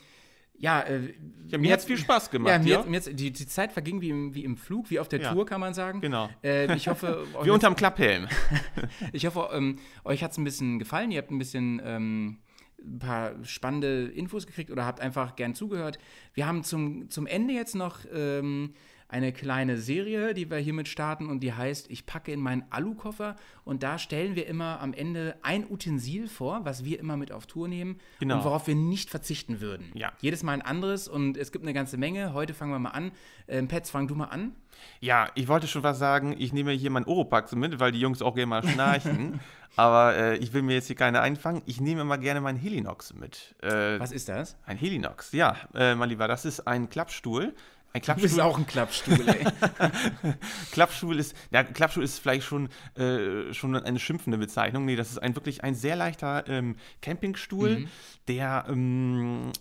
ja, 0.56 0.80
äh, 0.82 1.12
ja, 1.48 1.58
mir 1.58 1.72
hat 1.72 1.80
es 1.80 1.84
viel 1.84 1.98
Spaß 1.98 2.30
gemacht. 2.30 2.50
Ja, 2.52 2.58
mir, 2.58 2.68
Ja, 2.68 2.78
hat's- 2.78 2.88
mir 2.88 2.96
hat's- 2.96 3.10
die, 3.12 3.32
die 3.32 3.46
Zeit 3.46 3.72
verging 3.72 4.00
wie 4.00 4.10
im, 4.10 4.34
wie 4.34 4.44
im 4.44 4.56
Flug, 4.56 4.90
wie 4.90 4.98
auf 4.98 5.08
der 5.08 5.20
Ja. 5.20 5.32
Tour, 5.32 5.44
kann 5.46 5.60
man 5.60 5.74
sagen. 5.74 6.00
Genau. 6.00 6.30
Äh, 6.42 6.74
ich 6.74 6.88
hoffe, 6.88 7.26
Wie 7.42 7.50
unterm 7.50 7.76
Klapphelm. 7.76 8.28
ich 9.12 9.26
hoffe, 9.26 9.48
ähm, 9.52 9.78
euch 10.04 10.22
hat 10.22 10.30
es 10.32 10.38
ein 10.38 10.44
bisschen 10.44 10.78
gefallen. 10.78 11.10
Ihr 11.10 11.18
habt 11.18 11.30
ein 11.30 11.38
bisschen 11.38 11.82
ähm, 11.84 12.38
ein 12.82 12.98
paar 12.98 13.32
spannende 13.44 14.06
Infos 14.08 14.46
gekriegt 14.46 14.70
oder 14.70 14.84
habt 14.86 15.00
einfach 15.00 15.36
gern 15.36 15.54
zugehört. 15.54 15.98
Wir 16.34 16.46
haben 16.46 16.62
zum, 16.64 17.10
zum 17.10 17.26
Ende 17.26 17.52
jetzt 17.54 17.74
noch 17.74 18.00
ähm, 18.12 18.74
eine 19.08 19.32
kleine 19.32 19.76
Serie, 19.78 20.34
die 20.34 20.50
wir 20.50 20.56
hiermit 20.58 20.88
starten 20.88 21.28
und 21.28 21.40
die 21.40 21.52
heißt 21.52 21.90
Ich 21.90 22.06
packe 22.06 22.32
in 22.32 22.40
meinen 22.40 22.64
Alukoffer 22.70 23.36
und 23.64 23.82
da 23.82 23.98
stellen 23.98 24.34
wir 24.34 24.46
immer 24.46 24.80
am 24.80 24.92
Ende 24.92 25.36
ein 25.42 25.64
Utensil 25.70 26.26
vor, 26.28 26.64
was 26.64 26.84
wir 26.84 26.98
immer 26.98 27.16
mit 27.16 27.30
auf 27.30 27.46
Tour 27.46 27.68
nehmen 27.68 27.98
Genau. 28.18 28.38
und 28.38 28.44
worauf 28.44 28.66
wir 28.66 28.74
nicht 28.74 29.10
verzichten 29.10 29.60
würden. 29.60 29.90
Ja. 29.94 30.12
Jedes 30.20 30.42
Mal 30.42 30.52
ein 30.52 30.62
anderes 30.62 31.06
und 31.06 31.36
es 31.36 31.52
gibt 31.52 31.64
eine 31.64 31.74
ganze 31.74 31.96
Menge. 31.96 32.32
Heute 32.32 32.54
fangen 32.54 32.72
wir 32.72 32.78
mal 32.78 32.90
an. 32.90 33.12
Ähm, 33.46 33.68
Pets, 33.68 33.90
fang 33.90 34.08
du 34.08 34.14
mal 34.14 34.26
an. 34.26 34.52
Ja, 35.00 35.28
ich 35.34 35.46
wollte 35.48 35.66
schon 35.68 35.82
was 35.84 35.98
sagen. 35.98 36.34
Ich 36.38 36.52
nehme 36.52 36.72
hier 36.72 36.90
mein 36.90 37.04
Oropax 37.04 37.54
mit, 37.54 37.78
weil 37.78 37.92
die 37.92 38.00
Jungs 38.00 38.22
auch 38.22 38.34
gerne 38.34 38.46
mal 38.46 38.66
schnarchen. 38.68 39.40
Aber 39.76 40.14
äh, 40.16 40.36
ich 40.38 40.52
will 40.52 40.62
mir 40.62 40.74
jetzt 40.74 40.86
hier 40.86 40.96
keine 40.96 41.20
einfangen. 41.20 41.62
Ich 41.66 41.80
nehme 41.80 42.04
mal 42.04 42.16
gerne 42.16 42.40
meinen 42.40 42.58
Helinox 42.58 43.12
mit. 43.14 43.54
Äh, 43.60 43.98
Was 43.98 44.12
ist 44.12 44.28
das? 44.28 44.56
Ein 44.66 44.76
Helinox, 44.76 45.32
ja, 45.32 45.56
äh, 45.74 45.94
mein 45.96 46.08
Lieber, 46.10 46.28
das 46.28 46.44
ist 46.44 46.66
ein 46.68 46.88
Klappstuhl. 46.88 47.54
Ein 47.96 48.00
Du 48.02 48.14
bist 48.14 48.34
Klappstuhl, 48.34 48.40
auch 48.40 48.58
ein 48.58 48.66
Klappstuhl, 48.66 49.28
ey. 49.28 49.44
Klappstuhl 50.72 51.18
ist, 51.20 51.36
ja, 51.52 51.62
Klappstuhl 51.62 52.02
ist 52.02 52.18
vielleicht 52.18 52.44
schon, 52.44 52.68
äh, 52.96 53.54
schon 53.54 53.76
eine 53.76 53.98
schimpfende 54.00 54.36
Bezeichnung. 54.36 54.84
Nee, 54.84 54.96
das 54.96 55.10
ist 55.10 55.18
ein 55.18 55.36
wirklich 55.36 55.62
ein 55.62 55.76
sehr 55.76 55.94
leichter 55.94 56.44
ähm, 56.48 56.74
Campingstuhl, 57.02 57.78
Mhm. 57.78 57.88
der, 58.26 58.64
ähm, 58.68 59.52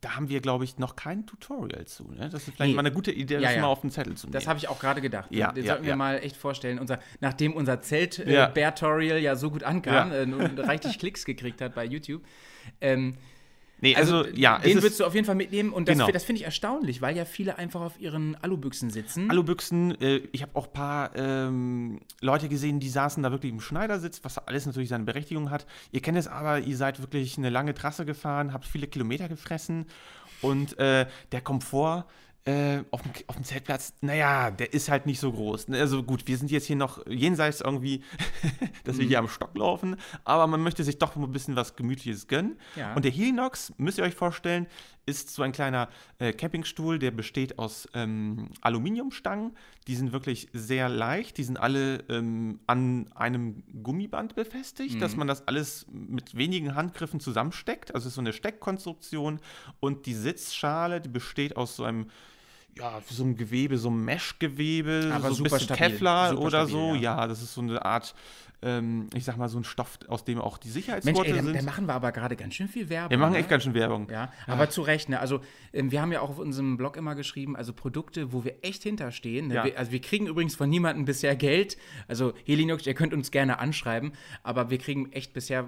da 0.00 0.16
haben 0.16 0.28
wir, 0.28 0.40
glaube 0.40 0.64
ich, 0.64 0.78
noch 0.78 0.96
kein 0.96 1.26
Tutorial 1.26 1.86
zu. 1.86 2.10
Ne? 2.10 2.28
Das 2.28 2.46
ist 2.48 2.54
vielleicht 2.56 2.70
Nee. 2.70 2.74
mal 2.74 2.80
eine 2.80 2.92
gute 2.92 3.12
Idee, 3.12 3.34
Ja, 3.34 3.40
das 3.42 3.54
ja. 3.54 3.60
mal 3.62 3.68
auf 3.68 3.80
den 3.82 3.90
Zettel 3.90 4.16
zu 4.16 4.26
nehmen. 4.26 4.32
Das 4.34 4.46
habe 4.48 4.58
ich 4.58 4.68
auch 4.68 4.80
gerade 4.80 5.00
gedacht. 5.00 5.28
Ja, 5.30 5.52
Den 5.52 5.64
ja, 5.64 5.70
sollten 5.70 5.84
wir 5.84 5.90
ja. 5.90 5.96
mal 5.96 6.18
echt 6.18 6.36
vorstellen. 6.36 6.78
Unser, 6.80 6.98
nachdem 7.20 7.54
unser 7.54 7.80
zelt 7.80 8.18
äh, 8.18 8.32
Ja. 8.32 9.16
Ja 9.18 9.36
so 9.36 9.50
gut 9.50 9.62
ankam 9.62 10.10
Ja. 10.10 10.18
äh, 10.18 10.22
und 10.24 10.58
reichlich 10.58 10.98
Klicks 10.98 11.24
gekriegt 11.24 11.60
hat 11.60 11.74
bei 11.76 11.84
YouTube. 11.84 12.22
Ähm, 12.80 13.16
nee, 13.80 13.94
also, 13.96 14.18
also, 14.18 14.30
ja, 14.34 14.58
den 14.58 14.76
es 14.76 14.82
würdest 14.82 15.00
du 15.00 15.04
auf 15.04 15.14
jeden 15.14 15.26
Fall 15.26 15.34
mitnehmen 15.34 15.72
und 15.72 15.88
das, 15.88 15.98
Genau. 15.98 16.10
das 16.10 16.24
finde 16.24 16.40
ich 16.40 16.44
erstaunlich, 16.44 17.00
weil 17.02 17.16
ja 17.16 17.24
viele 17.24 17.58
einfach 17.58 17.80
auf 17.80 18.00
ihren 18.00 18.36
Alubüchsen 18.36 18.90
sitzen. 18.90 19.30
Alubüchsen. 19.30 20.00
Äh, 20.00 20.22
ich 20.32 20.42
habe 20.42 20.52
auch 20.54 20.66
ein 20.66 20.72
paar 20.72 21.16
ähm, 21.16 22.00
Leute 22.20 22.48
gesehen, 22.48 22.80
die 22.80 22.88
saßen 22.88 23.22
da 23.22 23.30
wirklich 23.30 23.52
im 23.52 23.60
Schneidersitz, 23.60 24.20
was 24.22 24.38
alles 24.38 24.66
natürlich 24.66 24.88
seine 24.88 25.04
Berechtigung 25.04 25.50
hat. 25.50 25.66
Ihr 25.92 26.00
kennt 26.00 26.18
es 26.18 26.28
aber, 26.28 26.60
ihr 26.60 26.76
seid 26.76 27.00
wirklich 27.00 27.38
eine 27.38 27.50
lange 27.50 27.74
Trasse 27.74 28.04
gefahren, 28.04 28.52
habt 28.52 28.66
viele 28.66 28.86
Kilometer 28.86 29.28
gefressen 29.28 29.86
und 30.42 30.78
äh, 30.78 31.06
der 31.32 31.40
Komfort 31.40 32.04
äh, 32.48 32.84
auf, 32.90 33.02
dem, 33.02 33.12
auf 33.26 33.36
dem 33.36 33.44
Zeltplatz, 33.44 33.92
naja, 34.00 34.50
der 34.50 34.72
ist 34.72 34.88
halt 34.88 35.06
nicht 35.06 35.20
so 35.20 35.32
groß. 35.32 35.68
ne? 35.68 35.78
Also 35.80 36.02
gut, 36.02 36.26
wir 36.26 36.38
sind 36.38 36.50
jetzt 36.50 36.66
hier 36.66 36.76
noch 36.76 37.06
jenseits 37.06 37.60
irgendwie, 37.60 38.02
dass 38.84 38.96
wir 38.96 39.04
Mhm. 39.04 39.08
hier 39.08 39.18
am 39.18 39.28
Stock 39.28 39.56
laufen, 39.56 39.96
aber 40.24 40.46
man 40.46 40.62
möchte 40.62 40.82
sich 40.84 40.98
doch 40.98 41.14
ein 41.16 41.32
bisschen 41.32 41.56
was 41.56 41.76
Gemütliches 41.76 42.26
gönnen. 42.26 42.58
Ja. 42.76 42.94
Und 42.94 43.04
der 43.04 43.12
Helinox, 43.12 43.72
müsst 43.76 43.98
ihr 43.98 44.04
euch 44.04 44.14
vorstellen, 44.14 44.66
ist 45.04 45.30
so 45.30 45.42
ein 45.42 45.52
kleiner 45.52 45.88
äh, 46.18 46.32
Campingstuhl, 46.34 46.98
der 46.98 47.10
besteht 47.10 47.58
aus 47.58 47.88
ähm, 47.94 48.50
Aluminiumstangen. 48.60 49.56
Die 49.86 49.94
sind 49.94 50.12
wirklich 50.12 50.48
sehr 50.52 50.90
leicht. 50.90 51.38
Die 51.38 51.44
sind 51.44 51.58
alle 51.58 52.04
ähm, 52.10 52.60
an 52.66 53.10
einem 53.14 53.62
Gummiband 53.82 54.34
befestigt, 54.34 55.00
dass 55.00 55.16
man 55.16 55.26
das 55.26 55.48
alles 55.48 55.86
mit 55.90 56.36
wenigen 56.36 56.74
Handgriffen 56.74 57.20
zusammensteckt. 57.20 57.94
Also 57.94 58.04
es 58.04 58.10
ist 58.10 58.14
so 58.16 58.20
eine 58.20 58.34
Steckkonstruktion. 58.34 59.40
Und 59.80 60.04
die 60.04 60.12
Sitzschale, 60.12 61.00
die 61.00 61.08
besteht 61.08 61.56
aus 61.56 61.76
so 61.76 61.84
einem 61.84 62.10
ja, 62.78 63.00
so 63.10 63.22
einem 63.24 63.36
Gewebe, 63.36 63.78
so 63.78 63.88
einem 63.88 64.04
Mesh-Gewebe, 64.04 65.12
Aber 65.14 65.30
so 65.32 65.40
ein 65.40 65.44
bisschen 65.44 65.60
stabil, 65.60 65.90
Kevlar 65.90 66.30
super 66.30 66.42
oder 66.42 66.68
stabil, 66.68 66.72
so. 66.72 66.94
ja. 66.94 67.18
Ja. 67.18 67.26
das 67.26 67.42
ist 67.42 67.54
so 67.54 67.60
eine 67.60 67.84
Art, 67.84 68.14
ähm, 68.60 69.08
ich 69.14 69.24
sag 69.24 69.36
mal, 69.36 69.48
so 69.48 69.56
ein 69.58 69.62
Stoff, 69.64 70.00
aus 70.08 70.24
dem 70.24 70.40
auch 70.40 70.58
die 70.58 70.68
Sicherheitsgurte 70.68 71.32
sind. 71.32 71.54
da 71.54 71.62
machen 71.62 71.86
wir 71.86 71.94
aber 71.94 72.10
gerade 72.10 72.34
ganz 72.34 72.54
schön 72.54 72.66
viel 72.68 72.88
Werbung. 72.88 73.10
wir 73.10 73.18
machen 73.18 73.32
ne? 73.34 73.38
echt 73.38 73.48
ganz 73.48 73.62
schön 73.62 73.72
Werbung. 73.74 74.08
Ja, 74.10 74.32
aber 74.48 74.68
zu 74.68 74.82
Recht, 74.82 75.08
ne? 75.08 75.20
Also, 75.20 75.40
ähm, 75.72 75.92
wir 75.92 76.02
haben 76.02 76.10
ja 76.10 76.20
auch 76.22 76.30
auf 76.30 76.38
unserem 76.40 76.76
Blog 76.76 76.96
immer 76.96 77.14
geschrieben, 77.14 77.54
also 77.56 77.72
Produkte, 77.72 78.32
wo 78.32 78.42
wir 78.44 78.56
echt 78.62 78.82
hinterstehen. 78.82 79.46
Ne? 79.48 79.54
Ja. 79.54 79.64
Wir, 79.64 79.78
also, 79.78 79.92
wir 79.92 80.00
kriegen 80.00 80.26
übrigens 80.26 80.56
von 80.56 80.68
niemandem 80.68 81.04
bisher 81.04 81.36
Geld. 81.36 81.76
Also, 82.08 82.32
Helinox, 82.46 82.84
ihr 82.84 82.94
könnt 82.94 83.14
uns 83.14 83.30
gerne 83.30 83.60
anschreiben, 83.60 84.12
aber 84.42 84.70
wir 84.70 84.78
kriegen 84.78 85.12
echt 85.12 85.34
bisher, 85.34 85.64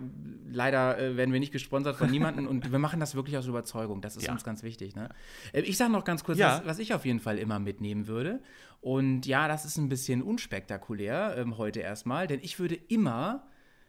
leider 0.51 0.99
äh, 0.99 1.17
werden 1.17 1.33
wir 1.33 1.39
nicht 1.39 1.53
gesponsert 1.53 1.95
von 1.95 2.11
niemandem 2.11 2.49
und 2.49 2.73
wir 2.73 2.79
machen 2.81 2.99
das 2.99 3.15
wirklich 3.15 3.37
aus 3.39 3.47
Überzeugung. 3.47 4.01
Das 4.01 4.17
ist 4.17 4.27
Ja. 4.27 4.33
uns 4.33 4.43
ganz 4.43 4.65
wichtig, 4.65 4.97
ne? 4.97 5.11
Äh, 5.53 5.61
ich 5.61 5.77
sage 5.77 5.93
noch 5.93 6.03
ganz 6.05 6.25
kurz, 6.25 6.41
was, 6.41 6.67
was 6.67 6.79
ich 6.81 6.93
auf 6.93 7.00
jeden 7.05 7.21
Fall 7.21 7.39
immer 7.39 7.59
mitnehmen 7.59 8.07
würde. 8.07 8.41
Und 8.81 9.27
ja, 9.27 9.47
das 9.49 9.65
ist 9.65 9.77
ein 9.77 9.89
bisschen 9.89 10.23
unspektakulär 10.23 11.35
ähm, 11.37 11.59
heute 11.59 11.81
erstmal, 11.81 12.27
denn 12.27 12.41
ich 12.43 12.59
würde 12.59 12.75
immer 12.75 13.47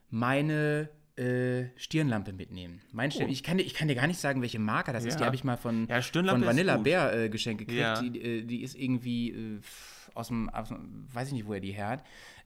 meine 0.09 0.89
äh, 1.15 1.65
Stirnlampe 1.77 2.33
mitnehmen. 2.33 2.81
Mein 2.91 3.11
Stirn, 3.11 3.29
ich, 3.29 3.43
kann 3.43 3.57
dir, 3.57 3.63
ich 3.63 3.73
kann 3.73 3.87
dir 3.87 3.95
gar 3.95 4.07
nicht 4.07 4.19
sagen, 4.19 4.41
welche 4.41 4.59
Marke 4.59 4.91
das 4.93 5.05
ist. 5.05 5.15
Die 5.15 5.17
Oh. 5.17 5.21
Ja. 5.21 5.25
habe 5.27 5.35
ich 5.35 5.43
mal 5.43 5.57
von, 5.57 5.87
Ja, 5.87 6.01
von 6.01 6.45
Vanilla. 6.45 6.77
Bär 6.77 7.13
äh, 7.13 7.29
geschenkt 7.29 7.59
gekriegt. 7.59 7.79
Ja. 7.79 8.01
Die, 8.01 8.21
äh, 8.21 8.43
die 8.43 8.61
ist 8.63 8.75
irgendwie 8.75 9.29
äh, 9.31 9.59
aus, 10.13 10.27
dem, 10.27 10.49
aus 10.49 10.69
dem, 10.69 11.05
weiß 11.13 11.27
ich 11.29 11.33
nicht, 11.33 11.47
wo 11.47 11.53
er 11.53 11.59
die 11.59 11.71
her 11.71 11.87
hat. 11.89 12.03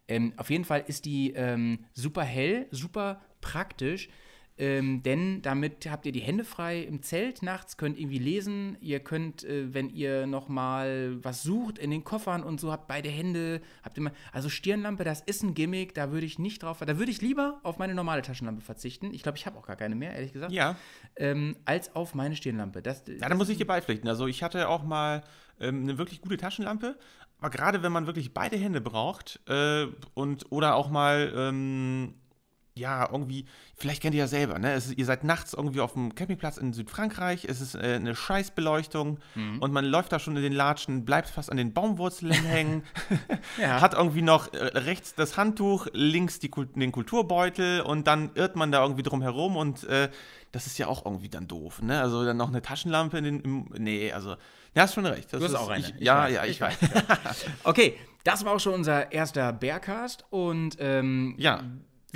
Ähm, 0.07 0.33
auf 0.37 0.49
jeden 0.51 0.65
Fall 0.65 0.83
ist 0.85 1.05
die 1.05 1.31
ähm, 1.35 1.79
super 1.93 2.23
hell, 2.23 2.67
super 2.71 3.21
praktisch. 3.41 4.09
Ähm, 4.57 5.03
denn 5.03 5.41
damit 5.41 5.89
habt 5.91 6.05
ihr 6.05 6.13
die 6.13 6.21
Hände 6.21 6.45
frei 6.45 6.81
im 6.81 7.01
Zelt 7.01 7.43
nachts, 7.43 7.75
könnt 7.75 7.99
irgendwie 7.99 8.19
lesen. 8.19 8.77
Ihr 8.79 9.01
könnt, 9.01 9.43
äh, 9.43 9.73
wenn 9.73 9.89
ihr 9.89 10.27
noch 10.27 10.47
mal 10.47 11.17
was 11.21 11.43
sucht 11.43 11.77
in 11.77 11.91
den 11.91 12.05
Koffern 12.05 12.41
und 12.41 12.59
so, 12.61 12.71
habt 12.71 12.87
beide 12.87 13.09
Hände, 13.09 13.61
habt 13.83 13.97
immer. 13.97 14.11
Also 14.31 14.47
Stirnlampe, 14.47 15.03
das 15.03 15.19
ist 15.21 15.43
ein 15.43 15.55
Gimmick, 15.55 15.93
da 15.93 16.11
würde 16.11 16.25
ich 16.25 16.39
nicht 16.39 16.63
drauf. 16.63 16.79
Da 16.79 16.97
würde 16.97 17.11
ich 17.11 17.21
lieber 17.21 17.59
auf 17.63 17.79
meine 17.79 17.93
normale 17.93 18.21
Taschenlampe 18.21 18.61
verzichten. 18.61 19.13
Ich 19.13 19.23
glaube, 19.23 19.37
ich 19.37 19.45
habe 19.45 19.57
auch 19.57 19.67
gar 19.67 19.75
keine 19.75 19.95
mehr, 19.95 20.13
ehrlich 20.13 20.31
gesagt. 20.31 20.53
Ja, 20.53 20.77
Ähm, 21.17 21.57
als 21.65 21.93
auf 21.95 22.15
meine 22.15 22.35
Stirnlampe. 22.35 22.81
Das, 22.81 23.03
ja, 23.07 23.27
da 23.27 23.35
muss 23.35 23.49
ich 23.49 23.57
dir 23.57 23.67
beipflichten. 23.67 24.07
Also 24.07 24.27
ich 24.27 24.41
hatte 24.41 24.69
auch 24.69 24.83
mal 24.83 25.23
ähm, 25.59 25.83
eine 25.83 25.97
wirklich 25.97 26.21
gute 26.21 26.37
Taschenlampe, 26.37 26.97
aber 27.39 27.49
gerade 27.49 27.83
wenn 27.83 27.91
man 27.91 28.05
wirklich 28.05 28.33
beide 28.33 28.55
Hände 28.57 28.79
braucht 28.81 29.41
äh, 29.47 29.87
und 30.13 30.51
oder 30.51 30.75
auch 30.75 30.89
mal 30.89 31.33
ähm, 31.35 32.13
ja, 32.77 33.07
irgendwie, 33.09 33.45
vielleicht 33.77 34.01
kennt 34.01 34.15
ihr 34.15 34.19
ja 34.19 34.27
selber, 34.27 34.59
ne? 34.59 34.73
Es 34.73 34.91
ihr 34.91 35.05
seid 35.05 35.23
nachts 35.23 35.53
irgendwie 35.53 35.79
auf 35.79 35.93
dem 35.93 36.13
Campingplatz 36.13 36.57
in 36.57 36.73
Südfrankreich, 36.73 37.45
es 37.45 37.61
ist 37.61 37.75
äh, 37.75 37.95
eine 37.95 38.15
Scheißbeleuchtung 38.15 39.19
und 39.61 39.71
man 39.71 39.85
läuft 39.85 40.11
da 40.11 40.19
schon 40.19 40.35
in 40.35 40.43
den 40.43 40.51
Latschen, 40.51 41.05
bleibt 41.05 41.29
fast 41.29 41.49
an 41.49 41.55
den 41.55 41.73
Baumwurzeln 41.73 42.33
hängen, 42.45 42.83
Ja. 43.61 43.79
hat 43.79 43.93
irgendwie 43.93 44.21
noch 44.21 44.53
äh, 44.53 44.57
rechts 44.77 45.15
das 45.15 45.37
Handtuch, 45.37 45.87
links 45.93 46.39
die, 46.39 46.51
den 46.75 46.91
Kulturbeutel 46.91 47.79
und 47.79 48.07
dann 48.07 48.31
irrt 48.35 48.57
man 48.57 48.73
da 48.73 48.81
irgendwie 48.83 49.03
drum 49.03 49.21
herum 49.21 49.55
und 49.55 49.85
äh, 49.85 50.09
das 50.51 50.67
ist 50.67 50.77
ja 50.77 50.87
auch 50.87 51.05
irgendwie 51.05 51.29
dann 51.29 51.47
doof, 51.47 51.81
ne? 51.81 52.01
Also 52.01 52.25
dann 52.25 52.35
noch 52.37 52.49
eine 52.49 52.61
Taschenlampe 52.61 53.17
in 53.17 53.23
den, 53.23 53.39
im, 53.39 53.65
nee, 53.77 54.11
also, 54.11 54.31
ja, 54.75 54.83
hast 54.83 54.95
schon 54.95 55.05
recht. 55.05 55.31
Das 55.31 55.39
Du 55.39 55.45
hast 55.45 55.53
ist, 55.53 55.57
auch 55.59 55.69
eine. 55.69 55.81
Ich, 55.85 55.95
Ich 55.95 56.01
ja, 56.01 56.23
weiß, 56.23 56.33
ja, 56.33 56.43
ich, 56.43 56.51
ich 56.51 56.61
weiß. 56.61 56.77
Okay, 57.63 57.95
das 58.25 58.43
war 58.43 58.53
auch 58.53 58.59
schon 58.59 58.73
unser 58.73 59.11
erster 59.13 59.53
Bearcast 59.53 60.25
und 60.29 60.75
ähm, 60.79 61.35
ja, 61.37 61.61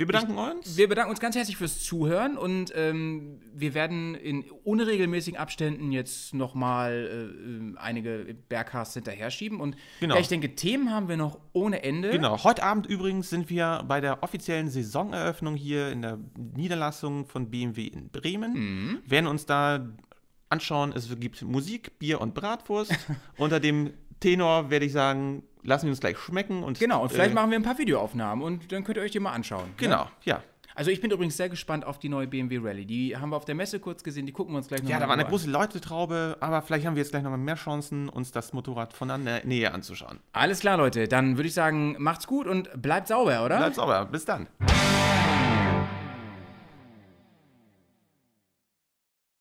wir 0.00 0.06
bedanken 0.06 0.36
uns. 0.36 0.76
wir 0.76 0.88
bedanken 0.88 1.10
uns 1.10 1.20
ganz 1.20 1.36
herzlich 1.36 1.56
fürs 1.56 1.84
Zuhören 1.84 2.36
und 2.36 2.72
ähm, 2.74 3.40
wir 3.54 3.74
werden 3.74 4.14
in 4.16 4.42
unregelmäßigen 4.64 5.38
Abständen 5.38 5.92
jetzt 5.92 6.34
nochmal 6.34 7.30
äh, 7.76 7.78
einige 7.78 8.34
Bearcasts 8.48 8.94
hinterher 8.94 9.30
schieben 9.30 9.60
und 9.60 9.76
Genau. 10.00 10.16
ja, 10.16 10.20
ich 10.20 10.28
denke, 10.28 10.54
Themen 10.56 10.90
haben 10.90 11.08
wir 11.08 11.16
noch 11.16 11.38
ohne 11.52 11.82
Ende. 11.82 12.10
Genau, 12.10 12.42
heute 12.42 12.62
Abend 12.62 12.86
übrigens 12.86 13.30
sind 13.30 13.48
wir 13.50 13.84
bei 13.86 14.00
der 14.00 14.22
offiziellen 14.22 14.68
Saisoneröffnung 14.68 15.54
hier 15.54 15.90
in 15.92 16.02
der 16.02 16.18
Niederlassung 16.56 17.26
von 17.26 17.50
BMW 17.50 17.86
in 17.86 18.08
Bremen. 18.10 18.52
Mhm. 18.54 18.98
Werden 19.06 19.26
uns 19.26 19.46
da 19.46 19.86
anschauen, 20.48 20.92
es 20.96 21.08
gibt 21.20 21.42
Musik, 21.42 21.98
Bier 21.98 22.20
und 22.20 22.34
Bratwurst. 22.34 22.92
Unter 23.36 23.60
dem 23.60 23.92
Tenor 24.20 24.70
werde 24.70 24.86
ich 24.86 24.92
sagen, 24.92 25.42
lassen 25.62 25.86
wir 25.86 25.90
uns 25.90 26.00
gleich 26.00 26.18
schmecken. 26.18 26.62
Und, 26.62 26.78
Genau, 26.78 27.02
und 27.02 27.12
vielleicht 27.12 27.32
äh, 27.32 27.34
machen 27.34 27.50
wir 27.50 27.58
ein 27.58 27.62
paar 27.62 27.78
Videoaufnahmen 27.78 28.44
und 28.44 28.70
dann 28.72 28.84
könnt 28.84 28.96
ihr 28.98 29.02
euch 29.02 29.10
die 29.12 29.20
mal 29.20 29.32
anschauen. 29.32 29.66
Ne? 29.68 29.74
Genau, 29.76 30.08
ja. 30.24 30.42
Also 30.74 30.90
ich 30.92 31.00
bin 31.00 31.10
übrigens 31.10 31.36
sehr 31.36 31.48
gespannt 31.48 31.84
auf 31.84 31.98
die 31.98 32.08
neue 32.08 32.26
BMW 32.28 32.58
Rallye. 32.62 32.84
Die 32.86 33.16
haben 33.16 33.30
wir 33.30 33.36
auf 33.36 33.44
der 33.44 33.54
Messe 33.56 33.80
kurz 33.80 34.02
gesehen, 34.04 34.24
die 34.24 34.32
gucken 34.32 34.54
wir 34.54 34.58
uns 34.58 34.68
gleich 34.68 34.80
nochmal 34.80 34.92
Ja, 34.92 35.00
da 35.00 35.08
war 35.08 35.14
eine 35.14 35.24
an. 35.24 35.30
große 35.30 35.50
Leutetraube, 35.50 36.36
aber 36.40 36.62
vielleicht 36.62 36.86
haben 36.86 36.94
wir 36.94 37.02
jetzt 37.02 37.10
gleich 37.10 37.22
nochmal 37.22 37.38
mehr 37.40 37.56
Chancen, 37.56 38.08
uns 38.08 38.30
das 38.32 38.52
Motorrad 38.52 38.92
von 38.94 39.08
der 39.08 39.18
Nä- 39.18 39.44
Nähe 39.46 39.74
anzuschauen. 39.74 40.20
Alles 40.32 40.60
klar, 40.60 40.76
Leute. 40.78 41.08
Dann 41.08 41.36
würde 41.36 41.48
ich 41.48 41.54
sagen, 41.54 41.96
macht's 41.98 42.26
gut 42.26 42.46
und 42.46 42.70
bleibt 42.80 43.08
sauber, 43.08 43.44
oder? 43.44 43.58
Bleibt 43.58 43.74
sauber, 43.74 44.06
bis 44.06 44.24
dann. 44.24 44.46